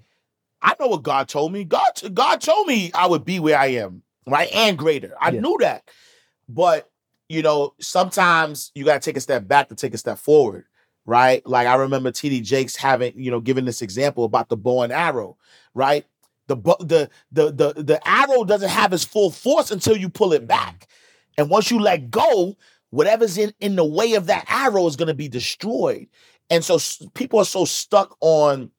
[0.62, 1.64] I know what God told me.
[1.64, 5.14] God, God told me I would be where I am, right, and greater.
[5.20, 5.42] I Yeah.
[5.42, 5.90] knew that,
[6.48, 6.90] but
[7.30, 10.66] you know, sometimes you got to take a step back to take a step forward,
[11.06, 11.46] right?
[11.48, 14.92] Like I remember TD Jakes having, you know, giving this example about the bow and
[14.94, 15.38] arrow,
[15.74, 16.06] right?
[16.48, 20.46] The the the the the arrow doesn't have its full force until you pull it
[20.48, 20.88] back,
[21.38, 22.58] and once you let go,
[22.92, 26.08] whatever's in in the way of that arrow is going to be destroyed.
[26.50, 26.78] And so
[27.14, 28.72] people are so stuck on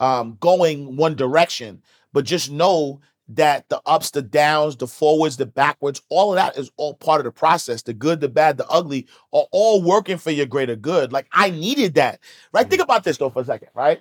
[0.00, 5.46] um, going one direction, but just know that the ups, the downs, the forwards, the
[5.46, 7.82] backwards, all of that is all part of the process.
[7.82, 11.12] The good, the bad, the ugly are all working for your greater good.
[11.12, 12.18] Like I needed that,
[12.52, 12.68] right?
[12.68, 14.00] Think about this though for a second, right?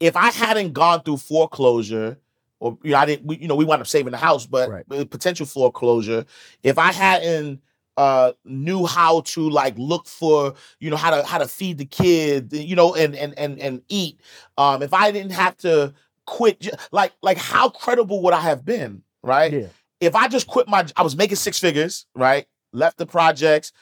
[0.00, 2.18] If I hadn't gone through foreclosure,
[2.60, 4.70] or you know, I didn't, we, you know, we wound up saving the house, but
[4.70, 5.10] Right.
[5.10, 6.24] potential foreclosure.
[6.62, 7.60] If I hadn't
[7.98, 11.84] uh knew how to like look for you know how to how to feed the
[11.84, 14.20] kid you know and and and and eat.
[14.56, 15.92] Um if i didn't have to
[16.24, 19.52] quit like like how credible would i have been right?
[19.52, 19.66] Yeah.
[20.00, 22.46] if i just quit my i was making six figures right?
[22.72, 23.72] Left the projects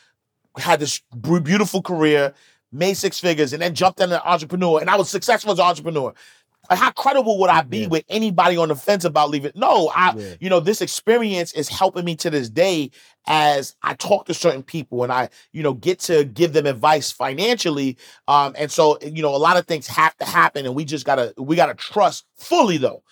[0.56, 2.32] had this beautiful career
[2.72, 5.66] made six figures and then jumped in an entrepreneur and i was successful as an
[5.66, 6.14] entrepreneur
[6.70, 7.88] like how credible would i be Yeah.
[7.88, 10.34] with anybody on the fence about leaving no i Yeah.
[10.40, 12.90] you know this experience is helping me to this day
[13.26, 17.10] as i talk to certain people and i you know get to give them advice
[17.12, 17.96] financially
[18.28, 21.04] um and so you know a lot of things have to happen and we just
[21.04, 23.02] gotta we gotta trust fully though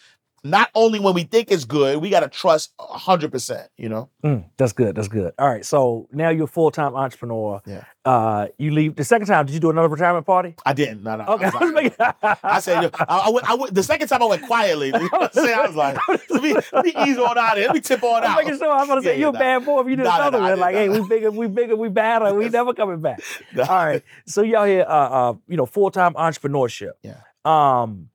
[0.45, 4.73] not only when we think it's good we gotta trust 100% you know Mm, that's
[4.73, 4.95] good.
[4.95, 5.35] That's good.
[5.39, 5.67] All right.
[5.67, 7.61] So now you're a full time entrepreneur.
[7.67, 7.85] Yeah.
[8.07, 9.45] Uh, you leave the second time.
[9.45, 10.55] Did you do another retirement party?
[10.65, 11.45] i didn't no no Okay.
[11.45, 11.93] I'm was making-
[12.43, 14.89] I said, I, I went, I went, the second time I went quietly.
[14.95, 15.53] You know I'm?
[15.53, 15.99] I was like,
[16.31, 17.67] let me, let me ease on out here.
[17.67, 18.37] Let me tip on I'm out.
[18.39, 18.71] making sure.
[18.73, 20.59] I'm gonna say Yeah, you're a bad boy if you do Nah, another nah, one.
[20.61, 22.33] Like, hey, we bigger, we bigger, we better.
[22.35, 23.21] We never coming back.
[23.59, 24.03] All right.
[24.27, 24.93] So y'all here, uh,
[25.31, 26.93] uh, you know, full time entrepreneurship.
[27.03, 27.17] Yeah.
[27.45, 28.09] Um,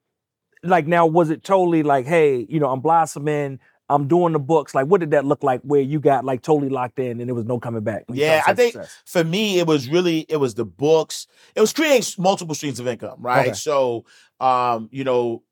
[0.63, 3.59] like now, was it totally like, hey, you know, I'm blossoming.
[3.89, 4.75] I'm doing the books.
[4.75, 5.61] Like, what did that look like?
[5.61, 8.05] Where you got like totally locked in and there was no coming back?
[8.07, 9.01] Yeah, I think success?
[9.05, 11.27] for me, it was really it was the books.
[11.55, 13.47] It was creating multiple streams of income, right?
[13.47, 13.53] Okay.
[13.53, 14.05] So,
[14.39, 15.43] um, you know,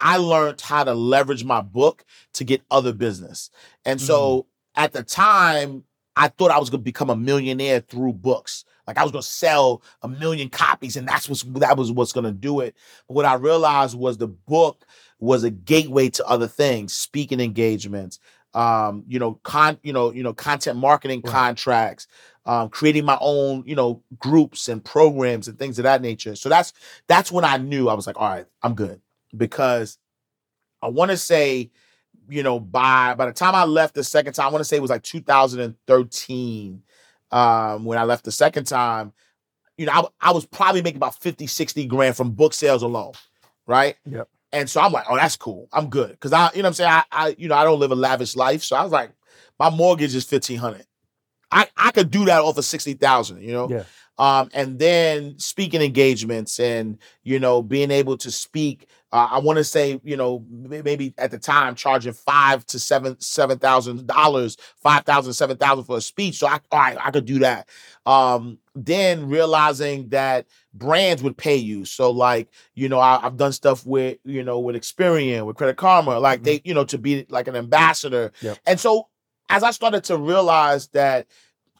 [0.00, 3.50] I learned how to leverage my book to get other business,
[3.84, 5.84] and so at the time,
[6.16, 8.64] I thought I was going to become a millionaire through books.
[8.86, 12.12] Like I was going to sell a million copies, and that's what's that was what's
[12.12, 12.74] going to do it.
[13.08, 14.84] But what I realized was the book
[15.18, 18.18] was a gateway to other things, speaking engagements,
[18.52, 21.32] um, you know, con, you know, you know, content marketing Right.
[21.32, 22.06] contracts,
[22.46, 26.36] um, creating my own, you know, groups and programs and things of that nature.
[26.36, 26.72] So that's
[27.06, 29.00] that's when I knew I was like, all right, I'm good
[29.36, 29.98] because
[30.82, 31.70] I want to say,
[32.28, 34.76] you know, by by the time I left the second time, I want to say
[34.76, 36.82] it was like 2013
[37.34, 39.12] um, when I left the second time.
[39.76, 43.12] You know, I, I was probably making about 50, 60 grand from book sales alone,
[43.66, 43.96] right?
[44.06, 44.28] Yep.
[44.52, 45.68] And so I'm like, oh, that's cool.
[45.72, 46.18] I'm good.
[46.20, 46.90] Cause I, you know what I'm saying?
[46.90, 48.62] I, I, you know, I don't live a lavish life.
[48.62, 49.10] So I was like,
[49.58, 50.86] my mortgage is 1500
[51.50, 53.68] I, I could do that off of 60,000, you know?
[53.68, 53.84] Yeah.
[54.16, 59.56] Um, and then speaking engagements and, you know, being able to speak, uh, I want
[59.58, 64.06] to say, you know, may- maybe at the time charging five to seven, seven thousand
[64.06, 66.36] dollars, five thousand, seven thousand for a speech.
[66.36, 67.68] So I, all right, I could do that.
[68.06, 71.84] Um, then realizing that brands would pay you.
[71.84, 75.76] So like, you know, I, I've done stuff with, you know, with Experian, with Credit
[75.76, 76.44] Karma, like Mhm.
[76.44, 78.32] they, you know, to be like an ambassador.
[78.42, 78.58] Yep.
[78.66, 79.08] And so
[79.48, 81.26] as I started to realize that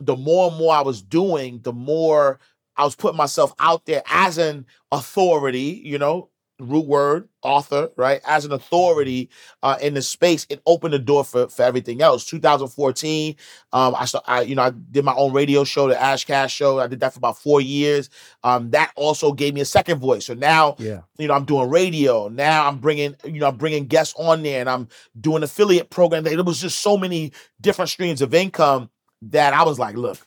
[0.00, 2.38] the more and more I was doing, the more
[2.76, 6.30] I was putting myself out there as an authority, you know,
[6.60, 8.20] root word author right?
[8.24, 9.28] As an authority
[9.64, 12.24] uh, in the space it opened the door for, for everything else.
[12.26, 13.34] 2014
[13.72, 16.78] um, I, I you know i did my own radio show the ash cash show.
[16.78, 18.08] I did that for about four years.
[18.44, 20.26] Um, that also gave me a second voice.
[20.26, 21.00] So now Yeah.
[21.18, 22.28] you know i'm doing radio.
[22.28, 24.86] Now i'm bringing you know i'm bringing guests on there and i'm
[25.20, 28.90] doing affiliate program there was just so many different streams of income
[29.30, 30.18] that i was like look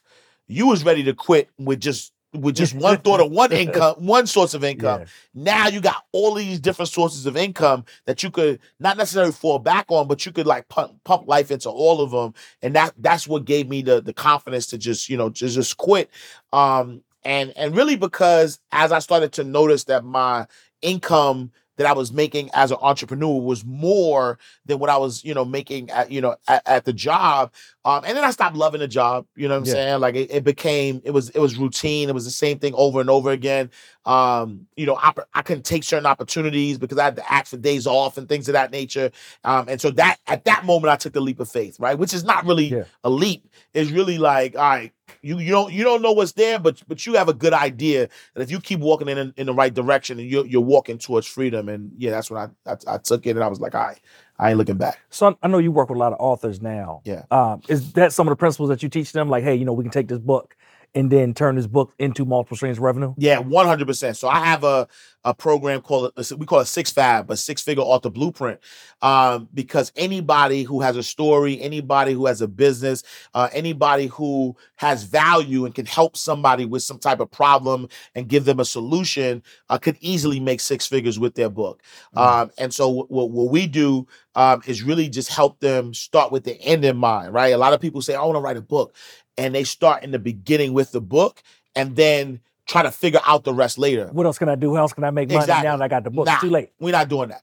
[0.47, 4.27] you was ready to quit with just with just one thought of one income one
[4.27, 5.05] source of income Yeah.
[5.33, 9.59] now you got all these different sources of income that you could not necessarily fall
[9.59, 12.93] back on, but you could like pump, pump life into all of them, and that
[12.97, 16.09] that's what gave me the the confidence to just you know to just quit.
[16.53, 20.47] Um, and and really because as I started to notice that my
[20.81, 25.35] income that I was making as an entrepreneur was more than what I was, you
[25.35, 27.53] know, making at, you know, at, at the job.
[27.87, 29.25] Um, and then I stopped loving the job.
[29.37, 29.73] You know what I'm Yeah.
[29.73, 30.01] saying?
[30.01, 32.09] Like it, it became, it was, it was routine.
[32.09, 33.71] It was the same thing over and over again.
[34.05, 37.57] Um, you know, oppor- I couldn't take certain opportunities because I had to ask for
[37.57, 39.09] days off and things of that nature.
[39.45, 41.97] Um, and so that at that moment I took the leap of faith, right?
[41.97, 42.83] Which is not really Yeah.
[43.05, 43.47] a leap.
[43.73, 47.05] It's really like, all right, you you don't you don't know what's there, but but
[47.05, 50.19] you have a good idea that if you keep walking in in the right direction
[50.19, 51.69] and you're you're walking towards freedom.
[51.69, 53.99] And yeah, that's when I I, I took it and I was like, all right,
[54.39, 54.99] I ain't looking back.
[55.09, 57.01] So I- know you work with a lot of authors now.
[57.05, 57.23] Yeah.
[57.31, 59.29] Um, is that some of the principles that you teach them?
[59.29, 60.55] Like, hey, you know, we can take this book
[60.93, 63.13] and then turn this book into multiple streams of revenue.
[63.17, 64.17] Yeah, one hundred percent.
[64.17, 64.87] So I have a
[65.27, 68.61] a program called we call it Six Fab, but Six Figure Author Blueprint,
[69.01, 74.55] um, because anybody who has a story, anybody who has a business, uh, anybody who
[74.77, 78.65] has value and can help somebody with some type of problem and give them a
[78.65, 81.83] solution, uh, could easily make six figures with their book.
[82.15, 82.21] Mhm.
[82.21, 86.45] Um, and so what, what we do um, is really just help them start with
[86.45, 87.53] the end in mind, right?
[87.53, 88.95] A lot of people say, I want to write a book.
[89.37, 91.43] And they start in the beginning with the book
[91.75, 94.09] and then try to figure out the rest later.
[94.11, 94.75] What else can I do?
[94.75, 95.67] How else can I make money Exactly.
[95.67, 96.25] now that I got the book?
[96.25, 96.33] Nah.
[96.33, 96.71] It's too late.
[96.79, 97.41] We're not doing that.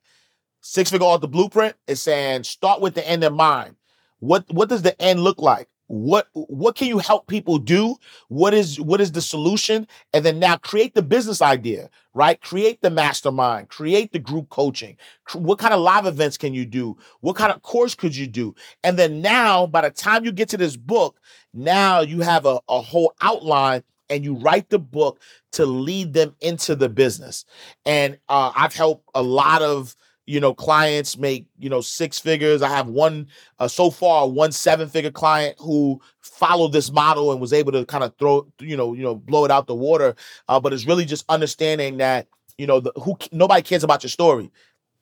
[0.60, 3.76] Six figure author blueprint is saying start with the end in mind.
[4.20, 5.68] What what does the end look like?
[5.86, 7.96] What what can you help people do?
[8.28, 9.86] What is what is the solution?
[10.14, 12.40] And then now create the business idea, right?
[12.40, 14.96] Create the mastermind, create the group coaching.
[15.34, 16.96] What kind of live events can you do?
[17.20, 18.54] What kind of course could you do?
[18.82, 21.20] And then now, by the time you get to this book,
[21.52, 25.20] now you have a, a whole outline and you write the book
[25.52, 27.44] to lead them into the business.
[27.84, 29.94] And uh, I've helped a lot of
[30.26, 32.62] you know clients make you know six figures.
[32.62, 37.40] I have one uh, so far one seven figure client who followed this model and
[37.40, 40.14] was able to kind of throw you know you know blow it out the water.
[40.48, 42.26] Uh, but it's really just understanding that
[42.58, 44.50] you know the, who nobody cares about your story.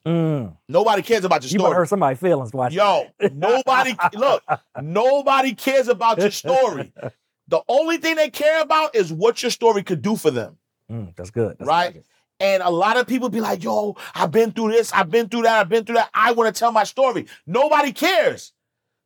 [0.05, 0.57] Mm.
[0.67, 1.69] Nobody cares about your story.
[1.69, 2.77] You hurt somebody's feelings watching.
[2.77, 4.43] Yo, nobody look,
[4.81, 6.91] nobody cares about your story.
[7.47, 10.57] The only thing they care about is what your story could do for them.
[10.91, 11.57] Mm, that's good.
[11.59, 11.93] That's Right.
[11.93, 12.03] good.
[12.39, 15.43] And a lot of people be like, yo, I've been through this, I've been through
[15.43, 16.09] that, I've been through that.
[16.13, 17.27] I want to tell my story.
[17.45, 18.53] Nobody cares.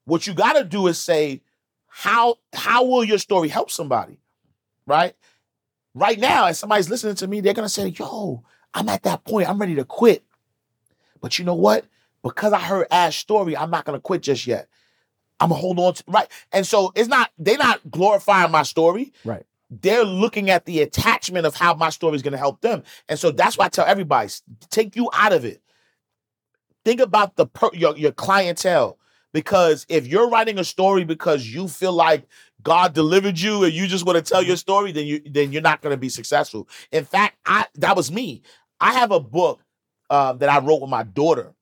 [0.06, 1.42] What you got to do is say,
[1.88, 4.20] how how will your story help somebody?
[4.86, 5.16] Right?
[5.94, 9.50] Right now, as somebody's listening to me, they're gonna say, yo, I'm at that point,
[9.50, 10.24] I'm ready to quit.
[11.22, 11.86] But you know what?
[12.24, 14.68] Because I heard Ash's story, I'm not gonna quit just yet.
[15.40, 16.28] I'm gonna hold on to right.
[16.52, 19.46] And so it's not, they're not glorifying my story Right.
[19.70, 22.84] they're looking at the attachment of how my story is going to help them.
[23.10, 24.30] And so that's why I tell everybody,
[24.70, 25.62] take you out of it.
[26.86, 28.98] Think about the per, your, your clientele.
[29.34, 32.26] Because if you're writing a story because you feel like
[32.64, 35.62] God delivered you and you just want to tell your story, then you then you're
[35.62, 36.68] not going to be successful.
[36.92, 38.42] In fact, I that was me.
[38.80, 39.60] I have a book
[40.10, 41.54] um, that I wrote with my daughter,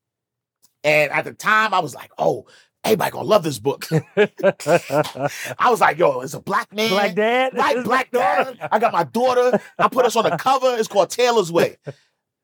[0.83, 2.45] and at the time I was like, "Oh,
[2.85, 7.53] everybody gonna love this book." I was like, "Yo, it's a black man, Black dad.
[7.55, 8.57] Right, black dad.
[8.71, 9.59] I got my daughter.
[9.77, 10.75] I put us on the cover.
[10.77, 11.77] It's called Taylor's Way.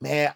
[0.02, 0.34] Man,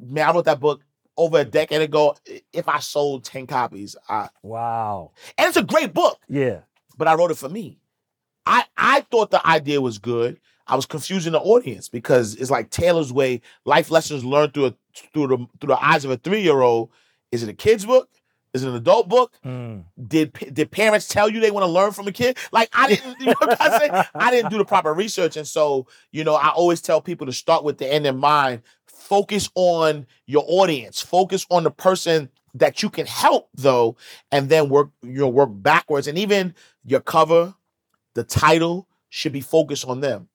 [0.00, 0.82] man, I wrote that book
[1.16, 2.16] over a decade ago.
[2.52, 5.12] If I sold 10 copies, I, Wow.
[5.38, 6.60] and it's a great book, Yeah.
[6.98, 7.78] but I wrote it for me.
[8.44, 10.38] I, I thought the idea was good.
[10.66, 14.74] I was confusing the audience because it's like Taylor's Way, life lessons learned through a,
[15.14, 16.90] through the through the eyes of a three year old.
[17.30, 18.08] Is it a kid's book?
[18.56, 19.32] Is it an adult book?
[19.44, 19.84] Mm.
[20.08, 22.38] did did parents tell you they want to learn from a kid?
[22.52, 24.04] Like I didn't, you know what I'm saying?
[24.14, 27.32] I didn't do the proper research, and so you know I always tell people to
[27.32, 28.62] start with the end in mind.
[28.86, 31.02] Focus on your audience.
[31.02, 33.96] Focus on the person that you can help, though,
[34.32, 36.06] and then work you know work backwards.
[36.06, 37.54] And even your cover,
[38.14, 40.28] the title should be focused on them,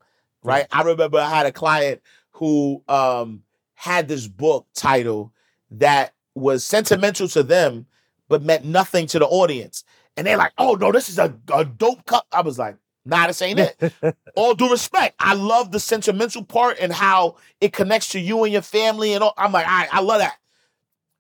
[0.44, 0.68] right?
[0.72, 2.02] I remember I had a client
[2.34, 5.34] who um had this book title
[5.72, 7.88] that was sentimental to them
[8.32, 9.84] but meant nothing to the audience.
[10.18, 12.26] And they're like, oh no, this is a, a dope cup.
[12.32, 13.94] I was like, Nah, this ain't it.
[14.36, 15.16] all due respect.
[15.20, 19.14] I love the sentimental part and how it connects to you and your family.
[19.14, 19.34] And all.
[19.38, 20.38] I'm like, all right, I love that.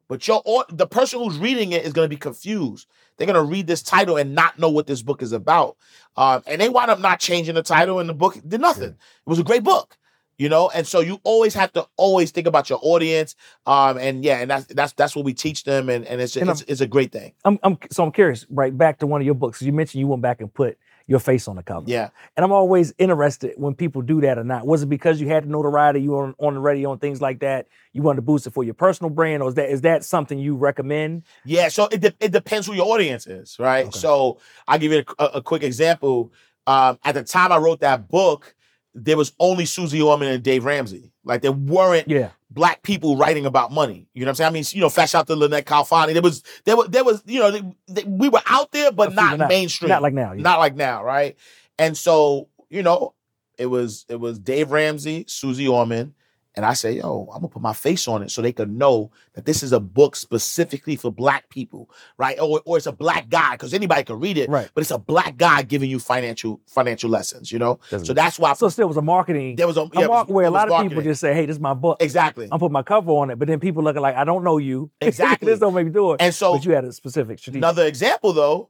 [0.07, 2.87] But your the person who's reading it is going to be confused.
[3.17, 5.77] They're going to read this title and not know what this book is about.
[6.17, 8.89] Um, and they wind up not changing the title, and the book did nothing.
[8.89, 9.97] It was a great book,
[10.41, 10.71] you know.
[10.73, 13.35] And so you always have to always think about your audience.
[13.67, 16.49] Um, and yeah, and that's that's that's what we teach them, and, and it's And
[16.49, 17.33] it's, it's a great thing.
[17.45, 18.75] I'm, I'm so I'm curious, right?
[18.75, 19.61] Back to one of your books.
[19.61, 21.85] You mentioned you went back and put your face on the cover.
[21.87, 22.09] Yeah.
[22.35, 24.65] And I'm always interested when people do that or not.
[24.65, 27.21] Was it because you had the notoriety, you were on, on the radio and things
[27.21, 27.67] like that?
[27.93, 30.39] You wanted to boost it for your personal brand, or is that is that something
[30.39, 31.23] you recommend?
[31.45, 33.85] Yeah, so it, de- it depends who your audience is, right?
[33.85, 33.99] Okay.
[33.99, 36.33] So I'll give you a, a quick example.
[36.65, 38.55] Um, at the time I wrote that book,
[38.93, 41.11] there was only Susie Orman and Dave Ramsey.
[41.23, 42.29] Like there weren't Yeah.
[42.49, 44.07] black people writing about money.
[44.13, 44.47] You know what I'm saying?
[44.49, 46.13] I mean, you know, fat out to Lynnette Khalfani.
[46.13, 49.13] There was, there was, there was, you know, they, they- we were out there, but
[49.13, 49.89] not, not- mainstream.
[49.89, 50.33] Not like now.
[50.33, 50.41] Yeah.
[50.41, 51.37] not like now, right?
[51.79, 53.13] And so, you know,
[53.57, 56.15] it was it was Dave Ramsey, Susie Orman,
[56.55, 59.11] and I say, yo, I'm gonna put my face on it so they could know
[59.35, 62.37] that this is a book specifically for black people, right?
[62.39, 64.69] Or, or it's a black guy, because anybody can read it, Right.
[64.73, 67.79] but it's a black guy giving you financial financial lessons, you know?
[67.89, 70.07] That's So that's why so still was a marketing there was a, a yeah, was-
[70.09, 71.97] mark where a lot of people just say, "Hey, this is my book.
[72.01, 72.49] exactly.
[72.51, 74.91] I'm putting my cover on it," but then people looking like, "I don't know you.
[75.01, 75.47] Exactly.
[75.47, 77.59] this don't make me do it." And so but you had a specific strategic.
[77.59, 78.69] Another example though,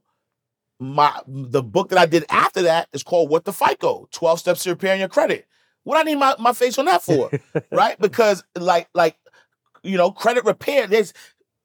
[0.78, 4.62] my the book that I did after that is called What the FICO, 12 Steps
[4.64, 5.46] to Repairing Your Credit.
[5.84, 7.30] What I need my, my face on that for?
[7.70, 7.98] right?
[7.98, 9.16] Because like like
[9.82, 11.12] you know, credit repair, there's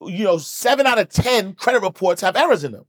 [0.01, 2.85] you know, seven out of ten credit reports have errors in them.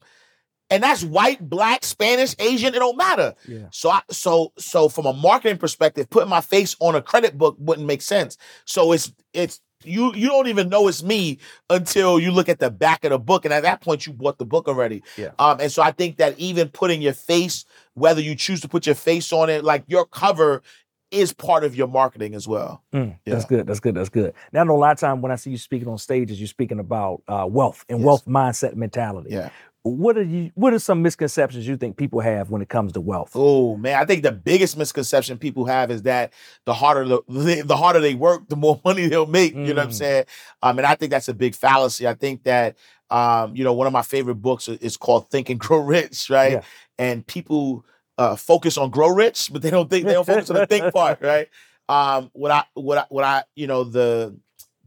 [0.70, 3.34] And that's white, black, Spanish, Asian, it don't matter.
[3.46, 3.68] yeah.
[3.70, 7.56] So I so so from a marketing perspective, putting my face on a credit book
[7.58, 8.36] wouldn't make sense.
[8.66, 11.38] So it's it's you you don't even know it's me
[11.70, 14.36] until you look at the back of the book, and at that point you bought
[14.36, 15.02] the book already.
[15.16, 15.30] Yeah.
[15.38, 17.64] Um, and so I think that even putting your face,
[17.94, 20.62] whether you choose to put your face on it, like your cover
[21.10, 22.82] is part of your marketing as well.
[22.92, 23.66] Mm, That's good.
[23.66, 23.94] That's good.
[23.94, 24.34] That's good.
[24.52, 26.46] Now, I know a lot of time when I see you speaking on stages, you're
[26.48, 28.06] speaking about uh, wealth and Yes.
[28.06, 29.30] wealth mindset mentality.
[29.30, 29.50] Yeah.
[29.84, 30.50] What are you?
[30.54, 33.30] What are some misconceptions you think people have when it comes to wealth?
[33.34, 36.32] Oh man, I think the biggest misconception people have is that
[36.66, 39.54] the harder the, the harder they work, the more money they'll make.
[39.54, 39.94] You know what I'm Mm.
[39.94, 40.24] saying?
[40.62, 42.06] Um, and I think that's a big fallacy.
[42.06, 42.76] I think that
[43.08, 46.52] um, you know, one of my favorite books is called Think and Grow Rich, right?
[46.54, 46.60] Yeah.
[46.98, 47.86] And people
[48.18, 50.92] uh, focus on grow rich, but they don't think they don't focus on the think
[50.94, 51.48] part, right?
[51.88, 54.36] Um, what I what I what I you know the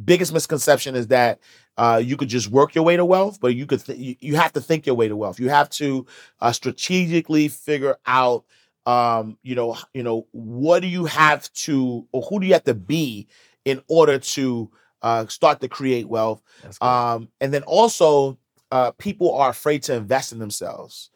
[0.04, 1.39] biggest misconception is that
[1.78, 4.36] uh, you could just work your way to wealth, but you could th- you, you
[4.36, 5.39] have to think your way to wealth.
[5.39, 6.06] You have to
[6.39, 8.46] uh, strategically figure out
[8.86, 12.63] um, you know, you know, what do you have to, or who do you have
[12.63, 13.28] to be
[13.63, 16.41] in order to uh, start to create wealth?
[16.82, 18.39] Um, and then also,
[18.72, 21.10] uh, people are afraid to invest in themselves.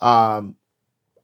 [0.00, 0.56] Um,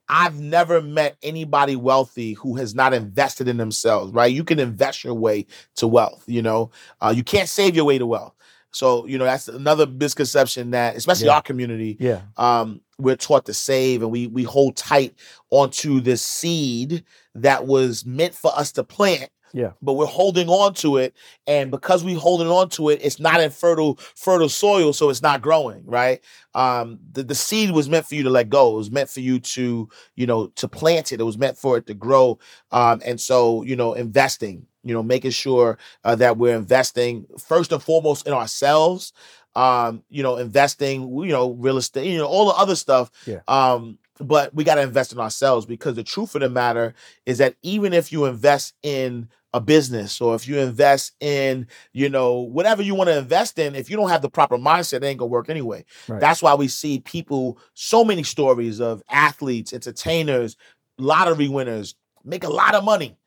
[0.09, 4.11] I've never met anybody wealthy who has not invested in themselves.
[4.13, 4.33] Right?
[4.33, 5.45] You can invest your way
[5.75, 6.23] to wealth.
[6.27, 8.33] You know, uh, you can't save your way to wealth.
[8.71, 11.35] So you know that's another misconception that, especially Yeah.
[11.35, 12.21] our community, yeah.
[12.37, 15.15] um, we're taught to save and we we hold tight
[15.49, 19.29] onto this seed that was meant for us to plant.
[19.53, 19.71] Yeah.
[19.81, 21.15] But we're holding on to it,
[21.47, 25.21] and because we're holding on to it, it's not in fertile fertile soil, so it's
[25.21, 25.83] not growing.
[25.85, 26.21] Right?
[26.53, 28.73] Um, the the seed was meant for you to let go.
[28.73, 31.19] It was meant for you to you know to plant it.
[31.19, 32.39] It was meant for it to grow.
[32.71, 37.71] Um, and so you know investing, you know making sure uh, that we're investing first
[37.71, 39.13] and foremost in ourselves
[39.55, 43.11] um, you know, investing, you know, real estate, you know, all the other stuff.
[43.25, 43.39] Yeah.
[43.47, 46.93] Um, but we got to invest in ourselves because the truth of the matter
[47.25, 52.07] is that even if you invest in a business or if you invest in, you
[52.07, 55.03] know, whatever you want to invest in, if you don't have the proper mindset, it
[55.03, 55.83] ain't gonna work anyway.
[56.07, 56.19] Right.
[56.19, 60.55] That's why we see people, so many stories of athletes, entertainers,
[60.97, 63.17] lottery winners make a lot of money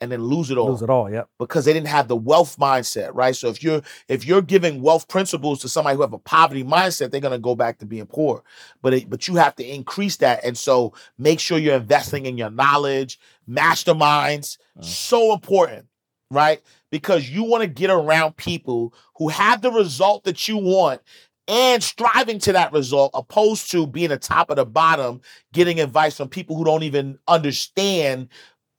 [0.00, 1.10] and then lose it all Lose it all.
[1.10, 1.28] Yep.
[1.38, 3.34] because they didn't have the wealth mindset, right?
[3.34, 7.10] So if you're if you're giving wealth principles to somebody who have a poverty mindset,
[7.10, 8.42] they're gonna go back to being poor.
[8.82, 12.36] But it, but you have to increase that, and so make sure you're investing in
[12.36, 14.84] your knowledge, masterminds, Mhm.
[14.84, 15.86] so important,
[16.30, 16.60] right?
[16.90, 21.00] Because you want to get around people who have the result that you want
[21.48, 25.20] and striving to that result, opposed to being the top of the bottom,
[25.52, 28.28] getting advice from people who don't even understand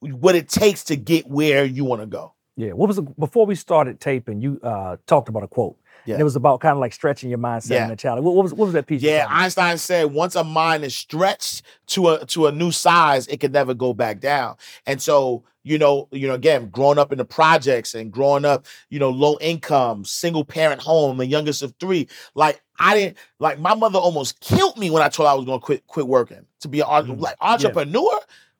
[0.00, 2.34] what it takes to get where you want to go.
[2.56, 2.72] Yeah.
[2.72, 4.40] What was the, before we started taping?
[4.40, 5.76] You uh, talked about a quote.
[6.06, 6.14] Yeah.
[6.14, 7.78] And it was about kind of like stretching your mindset Yeah.
[7.82, 8.22] and mentality.
[8.22, 9.02] What, what was what was that piece?
[9.02, 9.26] Yeah.
[9.28, 13.52] Einstein said once a mind is stretched to a to a new size, it can
[13.52, 14.56] never go back down.
[14.86, 18.66] And so, you know, you know, again, growing up in the projects and growing up,
[18.90, 23.58] you know, low income, single parent home, the youngest of three, like I didn't like
[23.60, 26.46] my mother almost killed me when I told her I was gonna quit quit working
[26.60, 27.20] to be an Mhm.
[27.20, 28.18] like entrepreneur.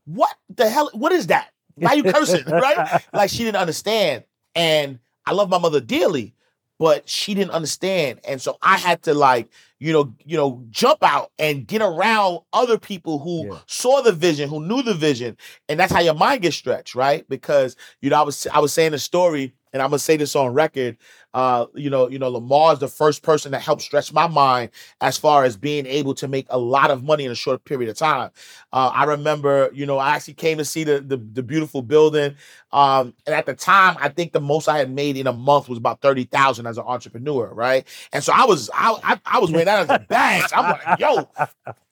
[0.09, 0.91] What the hell?
[0.95, 1.51] What is that?
[1.75, 2.45] Why you cursing?
[2.49, 2.89] right?
[3.13, 4.25] Like she didn't understand.
[4.55, 6.35] And I love my mother dearly,
[6.79, 8.21] but she didn't understand.
[8.27, 12.41] And so I had to like, you know, you know, jump out and get around
[12.55, 13.59] other people who Yeah.
[13.67, 15.37] saw the vision, who knew the vision.
[15.69, 17.29] And that's how your mind gets stretched, right?
[17.29, 20.35] Because, you know, I was I was saying a story, and I'm gonna say this
[20.37, 20.97] on record.
[21.35, 24.71] Uh, you know, you know, Lamar is the first person that helped stretch my mind
[25.01, 27.91] as far as being able to make a lot of money in a short period
[27.91, 28.31] of time.
[28.73, 32.35] Uh, I remember, you know, I actually came to see the the, the beautiful building.
[32.73, 35.69] Um, and at the time, I think the most I had made in a month
[35.69, 37.87] was about thirty thousand as an entrepreneur, right?
[38.13, 40.51] And so I was, I, I, I was wearing that as a badge.
[40.53, 41.29] I'm like, yo,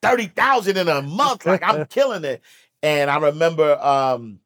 [0.03, 2.43] thirty thousand in a month, like I'm killing it.
[2.83, 4.41] And I remember, um,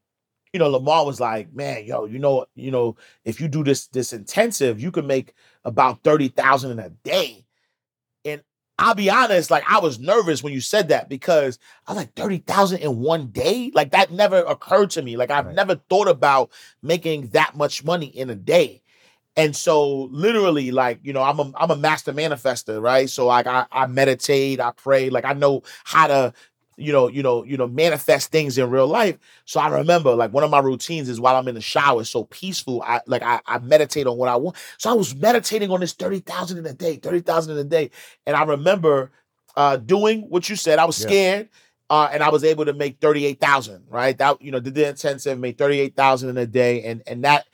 [0.53, 3.87] you know, Lamar was like, man, yo, you know, you know, if you do this
[3.89, 5.35] this intensive, you can make
[5.65, 7.47] about thirty thousand in a day.
[8.25, 8.43] And
[8.79, 12.15] I'll be honest, like I was nervous when you said that because I was like
[12.15, 13.71] thirty thousand in one day.
[13.75, 15.17] Like that never occurred to me.
[15.17, 15.55] Like I've Right.
[15.55, 16.51] never thought about
[16.83, 18.83] making that much money in a day.
[19.37, 23.09] And so literally, like, you know, I'm a I'm a master manifester, right?
[23.09, 26.35] So like I, I meditate, I pray, like I know how to,
[26.81, 29.19] you know, you know, you know, manifest things in real life.
[29.45, 32.11] So I remember like one of my routines is while I'm in the shower, it's
[32.11, 32.83] so peaceful.
[32.83, 34.57] I like I, I meditate on what I want.
[34.79, 37.91] So I was meditating on this 30,000 in a day, 30,000 in a day.
[38.27, 39.11] And I remember
[39.57, 40.79] uh doing what you said.
[40.79, 41.05] I was Yeah.
[41.07, 41.49] scared.
[41.89, 44.17] Uh, and I was able to make 38,000, right?
[44.17, 46.83] That, you know, did the intensive, made 38,000 in a day.
[46.85, 47.47] And and that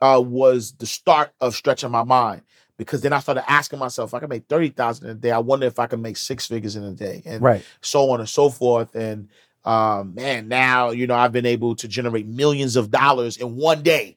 [0.00, 2.42] uh, was the start of stretching my mind
[2.76, 5.38] because then I started asking myself, if I can make 30,000 in a day, I
[5.38, 7.64] wonder if I can make six figures in a day and Right.
[7.80, 8.94] so on and so forth.
[8.94, 9.28] And
[9.64, 13.82] um, man, now, you know, I've been able to generate millions of dollars in one
[13.82, 14.16] day.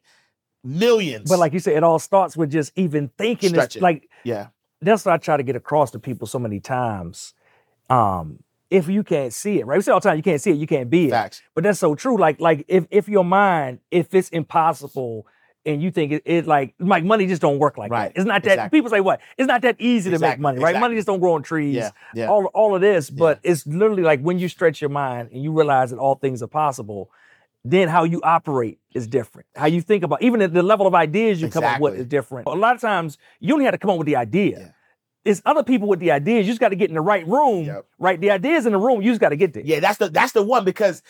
[0.63, 1.29] Millions.
[1.29, 3.49] But like you said, it all starts with just even thinking.
[3.49, 3.81] Stretch it.
[3.81, 4.47] like yeah,
[4.81, 7.33] that's what I try to get across to people so many times.
[7.89, 9.77] Um, if you can't see it, right?
[9.77, 11.11] We say all the time, you can't see it, you can't be it.
[11.11, 11.41] facts.
[11.55, 12.17] But that's so true.
[12.17, 15.25] Like, like if if your mind, if it's impossible
[15.68, 18.13] and you think it, it like like money just don't work like Right.
[18.13, 18.20] that.
[18.20, 18.78] It's not that Exactly.
[18.80, 19.20] people say what?
[19.38, 20.80] It's not that easy to make money, right?
[20.80, 21.76] Money just don't grow on trees.
[21.76, 22.28] Yeah, yeah.
[22.28, 25.51] All all of this, but it's literally like when you stretch your mind and you
[25.51, 27.11] realize that all things are possible,
[27.63, 29.45] then how you operate is different.
[29.55, 32.05] How you think about even at the level of ideas you come up with Exactly.
[32.05, 32.47] is different.
[32.47, 34.57] A lot of times you only have to come up with the idea.
[34.59, 34.68] Yeah.
[35.26, 36.45] It's other people with the ideas.
[36.47, 37.86] You just got to get in the right room, Yep.
[37.99, 38.18] right?
[38.22, 39.01] The ideas in the room.
[39.01, 39.63] You just got to get there.
[39.65, 41.03] Yeah, that's the that's the one because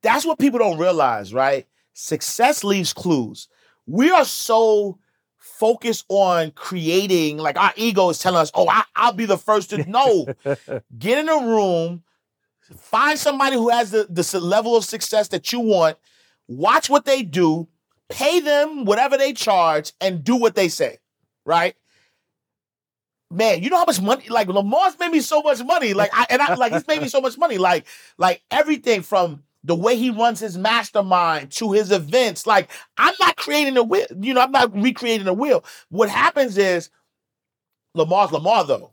[0.00, 1.66] that's what people don't realize, right?
[1.92, 3.48] Success leaves clues.
[3.88, 4.98] We are so
[5.38, 9.70] focused on creating, like our ego is telling us, "Oh, I, I'll be the first
[9.70, 10.26] to know."
[10.98, 12.02] Get in a room,
[12.76, 15.96] find somebody who has the the level of success that you want.
[16.46, 17.68] Watch what they do,
[18.08, 20.98] pay them whatever they charge, and do what they say.
[21.44, 21.74] Right?
[23.30, 24.28] man, you know how much money?
[24.28, 25.94] Like Lamar's made me so much money.
[25.94, 27.58] Like I and I like he's made me so much money.
[27.58, 27.86] Like
[28.16, 32.46] like everything from the way he runs his mastermind to his events.
[32.46, 34.06] Like I'm not creating a wheel.
[34.20, 35.64] You know, I'm not recreating a wheel.
[35.90, 36.90] What happens is
[37.94, 38.92] Lamar's Lamar though.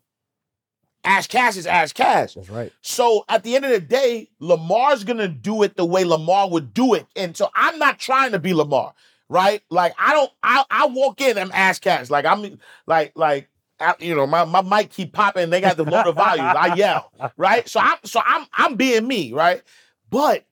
[1.03, 2.33] Ash Cash is Ash Cash.
[2.33, 2.71] That's right.
[2.81, 6.73] So at the end of the day, Lamar's gonna do it the way Lamar would
[6.73, 7.05] do it.
[7.15, 8.93] And so I'm not trying to be Lamar,
[9.29, 9.61] right?
[9.69, 12.09] Like I don't I I walk in, I'm Ash Cash.
[12.09, 13.49] Like I'm like like
[13.79, 16.45] I- you know, my, my mic keep popping, they got the motor volume.
[16.45, 17.67] I yell, right?
[17.69, 19.61] So I'm so I'm I'm being me, right?
[20.09, 20.45] But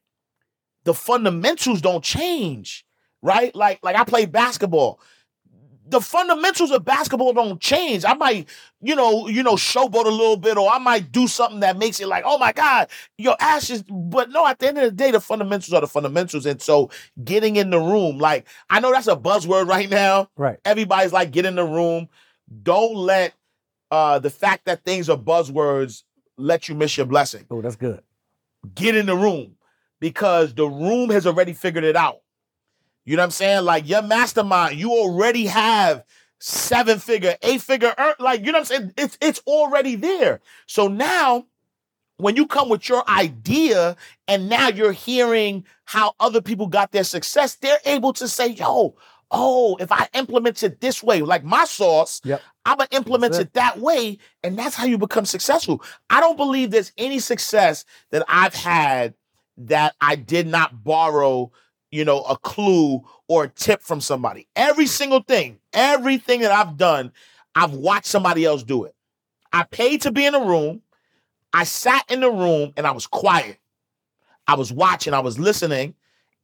[0.83, 2.85] the fundamentals don't change,
[3.21, 3.55] right?
[3.55, 4.99] Like like I play basketball.
[5.85, 8.05] The fundamentals of basketball don't change.
[8.05, 8.47] I might,
[8.81, 11.99] you know, you know, showboat a little bit, or I might do something that makes
[11.99, 13.83] it like, oh my God, your ass is.
[13.83, 16.45] But no, at the end of the day, the fundamentals are the fundamentals.
[16.45, 16.89] And so,
[17.23, 20.29] getting in the room, like I know that's a buzzword right now.
[20.37, 20.57] Right.
[20.63, 22.07] Everybody's like, get in the room.
[22.63, 23.33] Don't let
[23.91, 26.03] uh the fact that things are buzzwords
[26.37, 28.01] let you miss your blessing Oh, that's good.
[28.73, 29.55] get in the room
[30.03, 32.19] because the room has already figured it out.
[33.05, 33.63] You know what I'm saying?
[33.63, 36.03] Like your mastermind, you already have
[36.39, 38.93] seven figure, eight figure, uh, like you know what I'm saying?
[38.97, 40.41] It's it's already there.
[40.65, 41.45] So now
[42.17, 43.95] when you come with your idea
[44.27, 48.97] and now you're hearing how other people got their success, they're able to say, yo,
[49.31, 52.41] oh, if I implement it this way, like my sauce, Yep.
[52.65, 55.81] I'm gonna implement That's it that way, and that's how you become successful.
[56.09, 59.13] I don't believe there's any success that I've had
[59.57, 61.51] that I did not borrow,
[61.91, 64.47] you know, a clue or a tip from somebody.
[64.55, 67.11] Every single thing, everything that I've done,
[67.55, 68.95] I've watched somebody else do it.
[69.51, 70.81] I paid to be in a room.
[71.53, 73.59] I sat in the room and I was quiet.
[74.47, 75.93] I was watching, I was listening,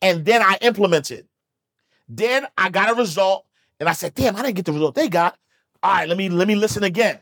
[0.02, 1.28] and then I implemented.
[2.08, 3.46] Then I got a result
[3.80, 5.38] and I said, damn, I didn't get the result they got.
[5.82, 7.20] All right, let me let me listen again.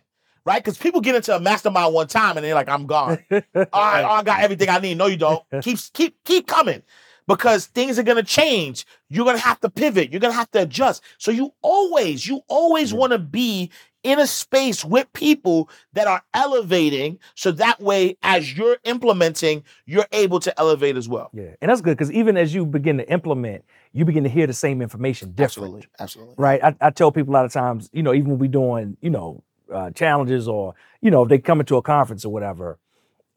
[0.48, 0.64] Right?
[0.64, 3.20] Because people get into a mastermind one time and they're like, I'm gone.
[3.30, 4.98] All right, I got everything I need.
[4.98, 5.44] No, you don't.
[5.62, 6.82] keep keep keep coming.
[7.28, 8.86] Because things are gonna change.
[9.10, 10.10] You're gonna have to pivot.
[10.12, 11.04] You're gonna have to adjust.
[11.18, 13.70] So you always, you always want to be
[14.04, 17.20] in a space with people that are elevating.
[17.36, 21.30] So that way, as you're implementing, you're able to elevate as well.
[21.34, 24.48] Yeah, and that's good because even as you begin to implement, you begin to hear
[24.48, 25.50] the same information different.
[25.50, 25.88] Absolutely.
[26.00, 26.36] Absolutely.
[26.38, 26.64] right?
[26.64, 29.10] I, I tell people a lot of times, you know, even when we're doing, you
[29.10, 29.44] know,
[29.74, 32.80] uh, challenges or you know, if they come into a conference or whatever,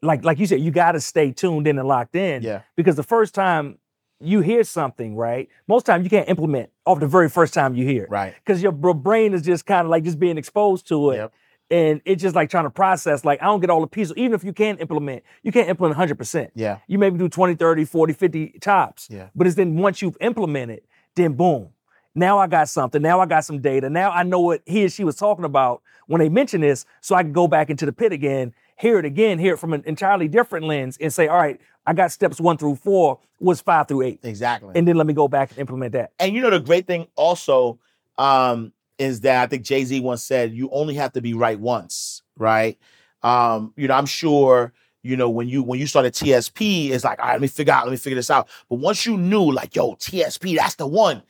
[0.01, 2.61] like like you said, you got to stay tuned in and locked in Yeah.
[2.75, 3.77] because the first time
[4.19, 5.49] you hear something, right?
[5.67, 8.33] Most time you can't implement off the very first time you hear it Right.
[8.45, 11.17] because your brain is just kind of like just being exposed to it.
[11.17, 11.33] Yep.
[11.71, 14.13] And it's just like trying to process, like, I don't get all the pieces.
[14.17, 16.49] Even if you can implement, you can't implement 100%.
[16.53, 16.79] Yeah.
[16.85, 19.07] You maybe do 20, 30, 40, 50 tops.
[19.09, 19.29] Yeah.
[19.33, 20.81] But it's then once you've implemented,
[21.15, 21.69] then boom.
[22.13, 23.01] Now I got something.
[23.01, 23.89] Now I got some data.
[23.89, 25.81] Now I know what he or she was talking about
[26.11, 26.85] when they mention this.
[26.99, 29.73] So I can go back into the pit again, hear it again, hear it from
[29.73, 33.61] an entirely different lens and say, all right, I got steps one through four, was
[33.61, 34.19] five through eight.
[34.23, 34.73] Exactly.
[34.75, 36.11] And then let me go back and implement that.
[36.19, 37.79] And you know the great thing also
[38.17, 41.59] um, is that I think Jay Z once said, "You only have to be right
[41.59, 42.77] once." Right?
[43.23, 44.73] Um, you know, I'm sure.
[45.03, 47.73] You know, when you when you started TSP, it's like, all right, let me figure
[47.73, 48.47] out, let me figure this out.
[48.69, 51.23] But once you knew, like, yo, TSP, that's the one.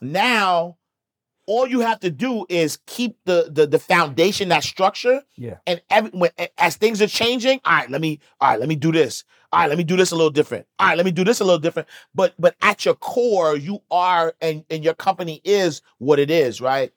[0.00, 0.78] Now,
[1.46, 5.58] all you have to do is keep the the, the foundation, that structure, Yeah.
[5.66, 8.76] and every, when, as things are changing, all right, let me, all right, let me
[8.76, 9.24] do this.
[9.52, 10.66] All right, let me do this a little different.
[10.80, 11.88] All right, let me do this a little different.
[12.14, 16.60] But but at your core, you are and and your company is what it is,
[16.60, 16.92] right?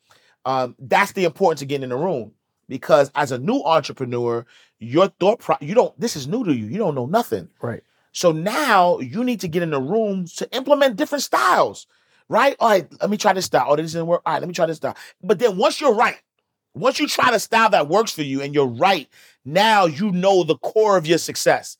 [0.45, 2.31] Um, that's the importance of getting in the room
[2.69, 4.45] because as a new entrepreneur,
[4.79, 5.99] your thought pro- you don't.
[5.99, 6.65] This is new to you.
[6.65, 7.49] You don't know nothing.
[7.61, 7.83] Right.
[8.11, 11.85] So now you need to get in the room to implement different styles,
[12.29, 12.55] right?
[12.59, 13.67] All right, let me try this style.
[13.69, 14.21] Oh, this didn't work.
[14.25, 14.95] All right, let me try this style.
[15.21, 16.21] But then once you're right,
[16.73, 19.07] once you try the style that works for you and you're right,
[19.45, 21.77] now you know the core of your success.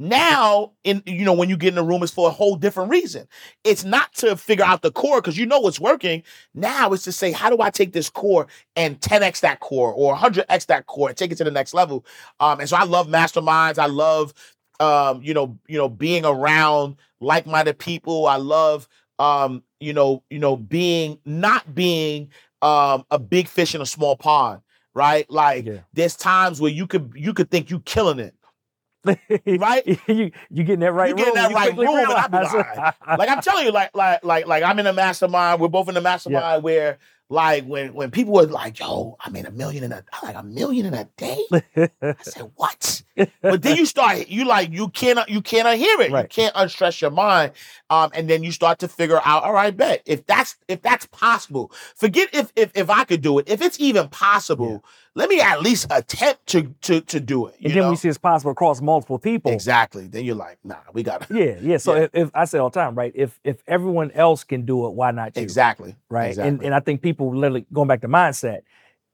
[0.00, 2.88] Now, in you know, when you get in the room, it's for a whole different
[2.88, 3.26] reason.
[3.64, 6.22] It's not to figure out the core because you know what's working.
[6.54, 8.46] Now it's to say, how do I take this core
[8.76, 12.06] and 10x that core or 100x that core and take it to the next level?
[12.38, 13.76] Um, and so I love masterminds.
[13.76, 14.32] I love
[14.80, 18.26] um, you know, you know, being around like-minded people.
[18.26, 18.88] I love
[19.18, 22.30] um, you know, you know, being not being
[22.62, 24.60] um a big fish in a small pond,
[24.94, 25.30] right?
[25.30, 25.78] Like Yeah.
[25.92, 28.34] there's times where you could you could think you killing it,
[29.60, 29.86] right?
[30.08, 31.42] you you get in that right You get in room.
[31.44, 34.62] that right room, and I be like, like I'm telling you, like like like like
[34.62, 35.60] I'm in a mastermind.
[35.60, 36.98] We're both in the mastermind where
[37.30, 40.42] like when when people were like, "Yo, I made a million in a like a
[40.42, 41.44] million in a day."
[42.02, 42.97] I said, "What?"
[43.42, 46.10] But then you start you like you cannot you cannot hear it.
[46.10, 47.52] You can't unstress your mind,
[47.90, 49.42] um, and then you start to figure out.
[49.42, 51.72] All right, bet if that's if that's possible.
[51.94, 53.48] Forget if if if I could do it.
[53.48, 57.56] If it's even possible, let me at least attempt to to to do it.
[57.58, 57.90] You and then know?
[57.90, 59.52] we see it's possible across multiple people.
[59.52, 60.06] exactly.
[60.06, 61.76] Then you're like, nah, we got to Yeah, yeah.
[61.78, 62.02] So Yeah.
[62.02, 63.12] If, if I say all the time, right?
[63.14, 65.42] If if everyone else can do it, why not you?
[65.42, 66.36] exactly Right.
[66.36, 68.60] And and I think people literally going back to mindset,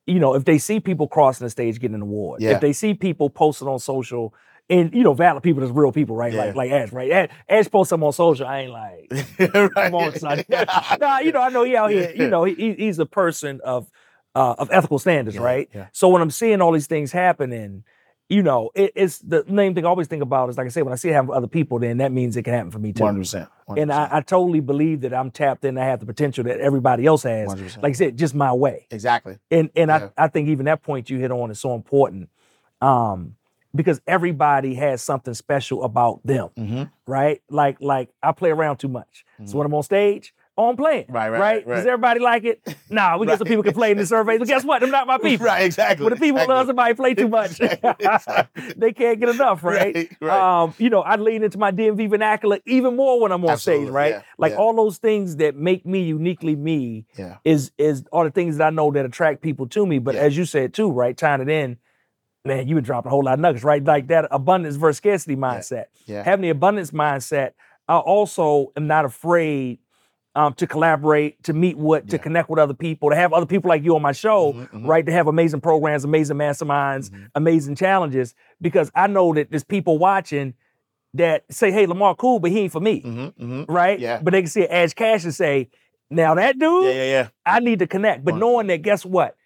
[0.07, 2.52] you know, if they see people crossing the stage getting an award, Yeah.
[2.52, 4.34] if they see people posting on social
[4.70, 6.32] and you know, valid people that's real people, right?
[6.32, 6.44] Yeah.
[6.46, 7.11] Like like Ash, right?
[7.11, 8.46] Ash, Ash post something on social.
[8.46, 9.70] I ain't like, right.
[9.74, 10.42] come on, son.
[11.00, 13.61] nah, you know, I know he out here, you know, he, he- he's a person
[13.64, 13.90] of
[14.34, 15.70] uh, of ethical standards, Yeah, right?
[15.92, 17.84] So when I'm seeing all these things happening,
[18.29, 20.83] you know, it, it's the main thing I always think about is like I say,
[20.83, 22.79] when I see it happen for other people, then that means it can happen for
[22.79, 23.03] me too.
[23.03, 23.49] One hundred percent.
[23.77, 25.77] And I, I totally believe that I'm tapped in.
[25.79, 27.55] I have the potential that everybody else has.
[27.55, 27.83] 100%.
[27.83, 28.87] Like I said, just my way.
[28.91, 29.39] exactly.
[29.51, 30.09] And and Yeah.
[30.16, 32.31] I, I think even that point you hit on is so important.
[32.81, 33.37] Um,
[33.75, 36.83] because everybody has something special about them, Mm-hmm.
[37.07, 37.43] right?
[37.51, 39.25] Like like I play around too much.
[39.47, 41.07] So when I'm on stage, I'm playing.
[41.09, 41.66] Right, right, right.
[41.66, 41.76] right.
[41.76, 42.61] Does everybody like it?
[42.90, 44.80] Nah, we get some people can play in the surveys, but guess what?
[44.80, 45.46] They're not my people.
[45.46, 45.64] Right.
[45.64, 46.05] Exactly.
[46.05, 46.55] But the people exactly.
[46.55, 47.59] love somebody play too much.
[48.76, 49.94] They can't get enough, right?
[49.94, 50.62] Right, right.
[50.62, 53.86] Um, you know, I lean into my DMV vernacular even more when I'm on Absolutely,
[53.86, 54.11] stage, right?
[54.11, 54.59] yeah, like yeah.
[54.59, 57.38] all those things that make me uniquely me Yeah.
[57.44, 59.98] is is are the things that I know that attract people to me.
[59.98, 61.78] But as you said too, right, tying it in,
[62.44, 63.82] man, you would drop a whole lot of nuggets, right?
[63.82, 65.86] Like that abundance versus scarcity mindset.
[66.07, 66.22] Yeah.
[66.22, 67.52] Having the abundance mindset,
[67.88, 69.78] I also am not afraid
[70.37, 73.68] um, to collaborate, to meet with, to connect with other people, to have other people
[73.68, 74.87] like you on my show, Mhm, mhm.
[74.89, 75.07] right?
[75.07, 77.28] To have amazing programs, amazing masterminds, Mhm.
[77.35, 80.55] amazing challenges, because I know that there's people watching
[81.14, 83.72] that say, "Hey, Lamar, cool, but he ain't for me," Mm-hmm, mm-hmm.
[83.72, 83.99] right?
[84.01, 84.20] Yeah.
[84.22, 85.68] But they can see Ash Cash and say,
[86.11, 86.91] "Now that dude, Yeah.
[86.93, 87.05] Yeah.
[87.05, 87.28] Yeah.
[87.47, 89.37] I need to connect." But knowing that, guess what?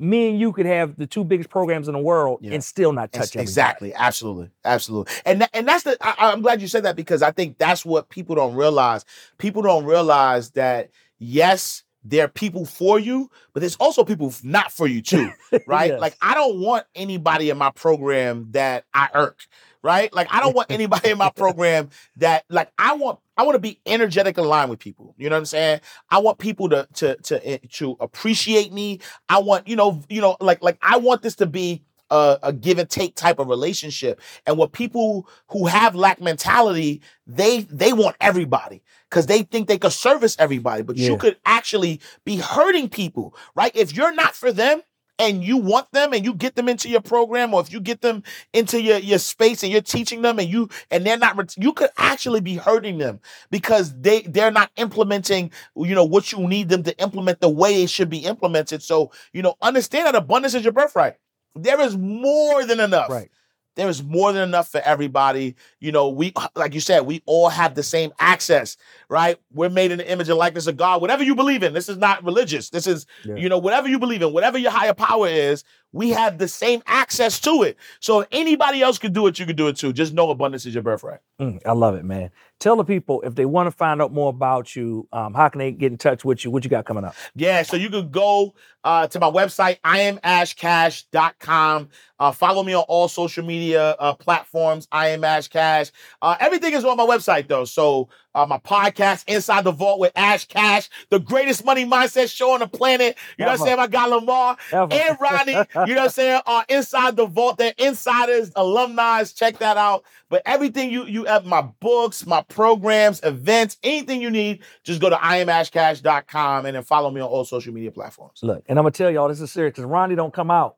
[0.00, 2.52] Me and you could have the two biggest programs in the world Yeah.
[2.54, 3.42] and still not touch everybody.
[3.42, 7.20] exactly absolutely absolutely and that, and that's the I, i'm glad you said that because
[7.22, 9.04] i think that's what people don't realize
[9.38, 14.70] people don't realize that yes there are people for you, but there's also people not
[14.72, 15.30] for you too,
[15.66, 15.90] right?
[15.90, 16.00] Yes.
[16.00, 19.40] Like I don't want anybody in my program that I irk,
[19.88, 20.12] right?
[20.12, 23.58] Like I don't want anybody in my program that like I want I want to
[23.60, 25.14] be energetic aligned with people.
[25.16, 25.80] You know what I'm saying?
[26.10, 29.00] I want people to to to eh, to appreciate me.
[29.30, 32.52] I want, you know, you know, like like I want this to be a, a
[32.52, 34.20] give and take type of relationship.
[34.46, 39.78] And what people who have lack mentality, they they want everybody because they think they
[39.78, 40.82] could service everybody.
[40.82, 41.08] But Yeah.
[41.10, 43.72] you could actually be hurting people, right?
[43.74, 44.82] If you're not for them
[45.18, 48.00] and you want them and you get them into your program, or if you get
[48.00, 51.72] them into your, your space and you're teaching them and you and they're not you
[51.72, 56.68] could actually be hurting them because they they're not implementing you know what you need
[56.68, 58.82] them to implement the way it should be implemented.
[58.82, 61.16] So, you know, understand that abundance is your birthright.
[61.54, 63.10] There is more than enough.
[63.10, 63.30] Right.
[63.78, 65.54] There is more than enough for everybody.
[65.78, 68.76] You know, we like you said, we all have the same access,
[69.08, 69.38] right?
[69.54, 71.00] We're made in the image and likeness of God.
[71.00, 72.70] Whatever you believe in, this is not religious.
[72.70, 73.36] This is, Yeah.
[73.36, 75.62] you know, whatever you believe in, whatever your higher power is,
[75.92, 77.76] we have the same access to it.
[78.00, 79.92] So if anybody else could do it, you could do it too.
[79.92, 81.20] Just know abundance is your birthright.
[81.40, 82.30] Mm, I love it, man.
[82.60, 85.60] Tell the people if they want to find out more about you, um, how can
[85.60, 86.50] they get in touch with you?
[86.50, 87.14] What you got coming up?
[87.36, 91.88] Yeah, so you could go uh, to my website, iamashcash.com.
[92.18, 95.92] Uh, follow me on all social media uh, platforms, I am Ash Cash.
[96.20, 97.64] Uh, everything is on my website, though.
[97.64, 102.52] So uh, my podcast, Inside the Vault with Ash Cash, the greatest money mindset show
[102.52, 103.16] on the planet.
[103.38, 103.78] You know what I'm saying?
[103.78, 104.92] I got Lamar Ever.
[104.92, 105.52] and Ronnie.
[105.52, 106.40] You know what I'm saying?
[106.46, 109.24] Uh, Inside the Vault, they're insiders, alumni.
[109.24, 110.04] Check that out.
[110.28, 115.08] But everything you you have my books, my programs, events, anything you need, just go
[115.10, 118.40] to iamashcash.com and then follow me on all social media platforms.
[118.42, 120.76] Look, and I'm gonna tell y'all this is serious because Ronnie don't come out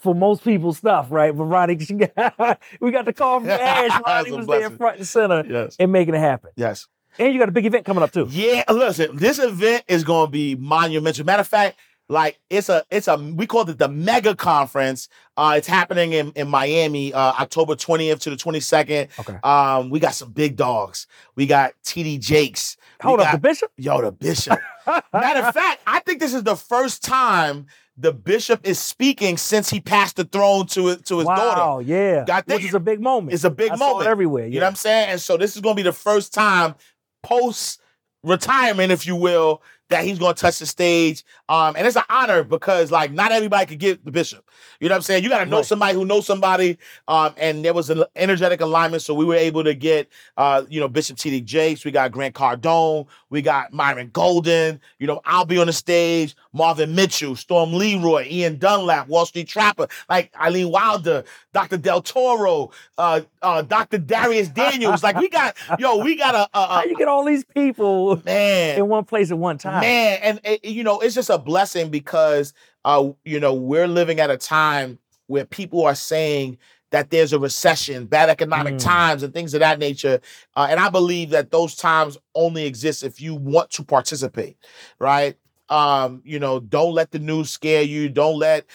[0.00, 1.36] for most people's stuff, right?
[1.36, 4.00] But Ronnie, got, we got the call from Ash.
[4.06, 5.76] Ronnie was there front and center Yes.
[5.78, 6.50] and making it happen.
[6.56, 6.86] Yes.
[7.18, 8.26] And you got a big event coming up too.
[8.30, 11.26] Yeah, listen, this event is going to be monumental.
[11.26, 11.76] Matter of fact,
[12.12, 15.08] like it's a it's a we call it the mega conference.
[15.36, 19.08] Uh it's happening in, in Miami, uh October 20th to the 22nd.
[19.20, 19.38] Okay.
[19.42, 21.06] Um we got some big dogs.
[21.34, 22.76] We got TD Jakes.
[23.02, 23.72] We Hold up, got- the bishop.
[23.76, 24.58] Yo, the bishop.
[25.12, 29.68] Matter of fact, I think this is the first time the bishop is speaking since
[29.68, 31.82] he passed the throne to his, to his wow, daughter.
[31.82, 33.34] yeah, God, which is a big moment.
[33.34, 34.08] It's a big I moment.
[34.08, 34.46] everywhere.
[34.46, 35.10] You know what I'm saying?
[35.10, 36.74] And so this is going to be the first time
[37.22, 37.80] post
[38.24, 39.62] retirement, if you will,
[39.92, 41.24] that he's going to touch the stage.
[41.48, 44.48] Um, and it's an honor because like not everybody could get the bishop.
[44.80, 45.22] You know what I'm saying?
[45.22, 45.66] You got to know Right.
[45.66, 46.78] somebody who knows somebody.
[47.08, 50.80] Um, and there was an energetic alignment, so we were able to get uh, you
[50.80, 51.42] know, Bishop T.D.
[51.42, 51.84] Jakes.
[51.84, 53.06] We got Grant Cardone.
[53.30, 54.80] We got Myron Golden.
[54.98, 56.34] You know, I'll be on the stage.
[56.52, 61.24] Marvin Mitchell, Storm Leroy, Ian Dunlap, Wall Street Trapper, like Eileen Wilder,
[61.54, 61.78] Dr.
[61.78, 63.98] Del Toro, uh, uh, Dr.
[63.98, 65.02] Dharius Daniels.
[65.02, 68.78] Like we got, yo, we got a, a, How you get all these people man
[68.78, 69.80] in one place at one time?
[69.82, 72.52] Man and it- you know it's just a blessing because
[72.84, 76.58] uh you know we're living at a time where people are saying
[76.90, 78.82] that there's a recession bad economic Mm.
[78.84, 80.20] times and things of that nature
[80.56, 84.56] uh, and i believe that those times only exist if you want to participate
[84.98, 85.36] right
[85.68, 88.66] um you know don't let the news scare you don't let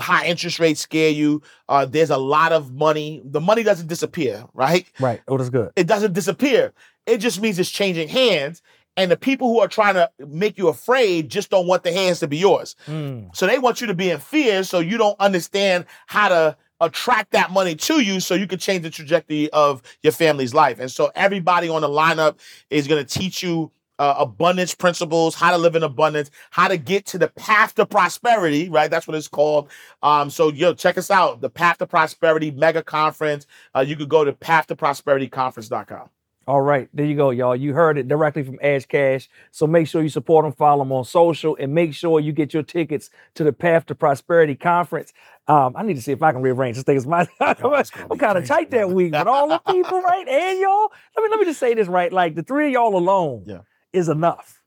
[0.00, 4.44] high interest rates scare you uh there's a lot of money the money doesn't disappear
[4.54, 5.20] right Right.
[5.28, 5.70] Oh, that's good.
[5.76, 6.72] it doesn't disappear.
[7.06, 8.62] It just means it's changing hands.
[8.96, 12.20] And the people who are trying to make you afraid just don't want the hands
[12.20, 12.76] to be yours.
[12.86, 13.34] Mm.
[13.36, 17.32] So they want you to be in fear so you don't understand how to attract
[17.32, 20.78] that money to you so you can change the trajectory of your family's life.
[20.78, 22.38] And so everybody on the lineup
[22.70, 26.76] is going to teach you uh, abundance principles, how to live in abundance, how to
[26.76, 28.90] get to the path to prosperity, right?
[28.90, 29.70] That's what it's called.
[30.02, 33.46] Um, so yo, check us out, the Path to Prosperity Mega Conference.
[33.74, 36.10] Uh, you could go to path to pathtoprosperityconference.com.
[36.48, 37.56] All right, there you go, y'all.
[37.56, 39.28] You heard it directly from Ash Cash.
[39.50, 42.54] So make sure you support him, follow him on social, and make sure you get
[42.54, 45.12] your tickets to the Path to Prosperity Conference.
[45.48, 46.96] Um, I need to see if I can rearrange this thing.
[46.96, 50.26] It's my, it's I'm kind of tight that week, but all the people, right?
[50.28, 52.12] And y'all, let me let me just say this right.
[52.12, 53.60] Like the three of y'all alone Yeah.
[53.92, 54.62] is enough.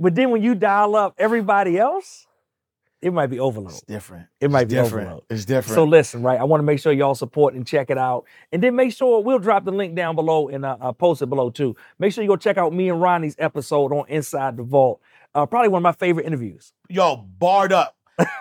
[0.00, 2.26] But then when you dial up everybody else,
[3.02, 3.72] it might be overload.
[3.72, 4.26] It's different.
[4.40, 5.06] It might It's be different.
[5.08, 5.24] overload.
[5.28, 5.74] It's different.
[5.74, 6.38] So listen, right?
[6.40, 9.22] I want to make sure y'all support and check it out, and then make sure
[9.22, 11.76] we'll drop the link down below and uh, uh, post it below too.
[11.98, 15.00] Make sure you go check out me and Ronnie's episode on Inside the Vault.
[15.34, 16.72] Uh, probably one of my favorite interviews.
[16.88, 17.96] yo, barred up.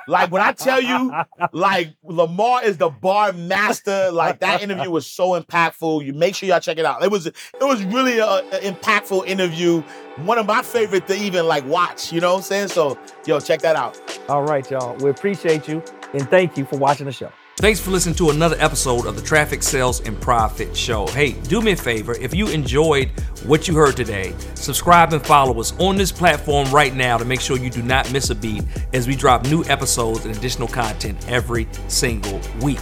[0.08, 1.14] Like when I tell you,
[1.54, 4.12] like Lamar is the bar master.
[4.12, 6.06] Like that interview was so impactful.
[6.06, 7.04] You make sure y'all check it out.
[7.04, 9.82] It was it was really a, impactful interview.
[10.18, 12.12] One of my favorite to even like watch.
[12.12, 12.68] You know what I'm saying?
[12.70, 14.00] So yo, check that out.
[14.28, 14.96] All right, y'all.
[14.98, 17.32] We appreciate you and thank you for watching the show.
[17.58, 21.06] Thanks for listening to another episode of the Traffic Sales and Profit Show.
[21.08, 23.10] Hey, do me a favor if you enjoyed
[23.46, 27.42] what you heard today, subscribe and follow us on this platform right now to make
[27.42, 31.24] sure you do not miss a beat as we drop new episodes and additional content
[31.28, 32.80] every single week.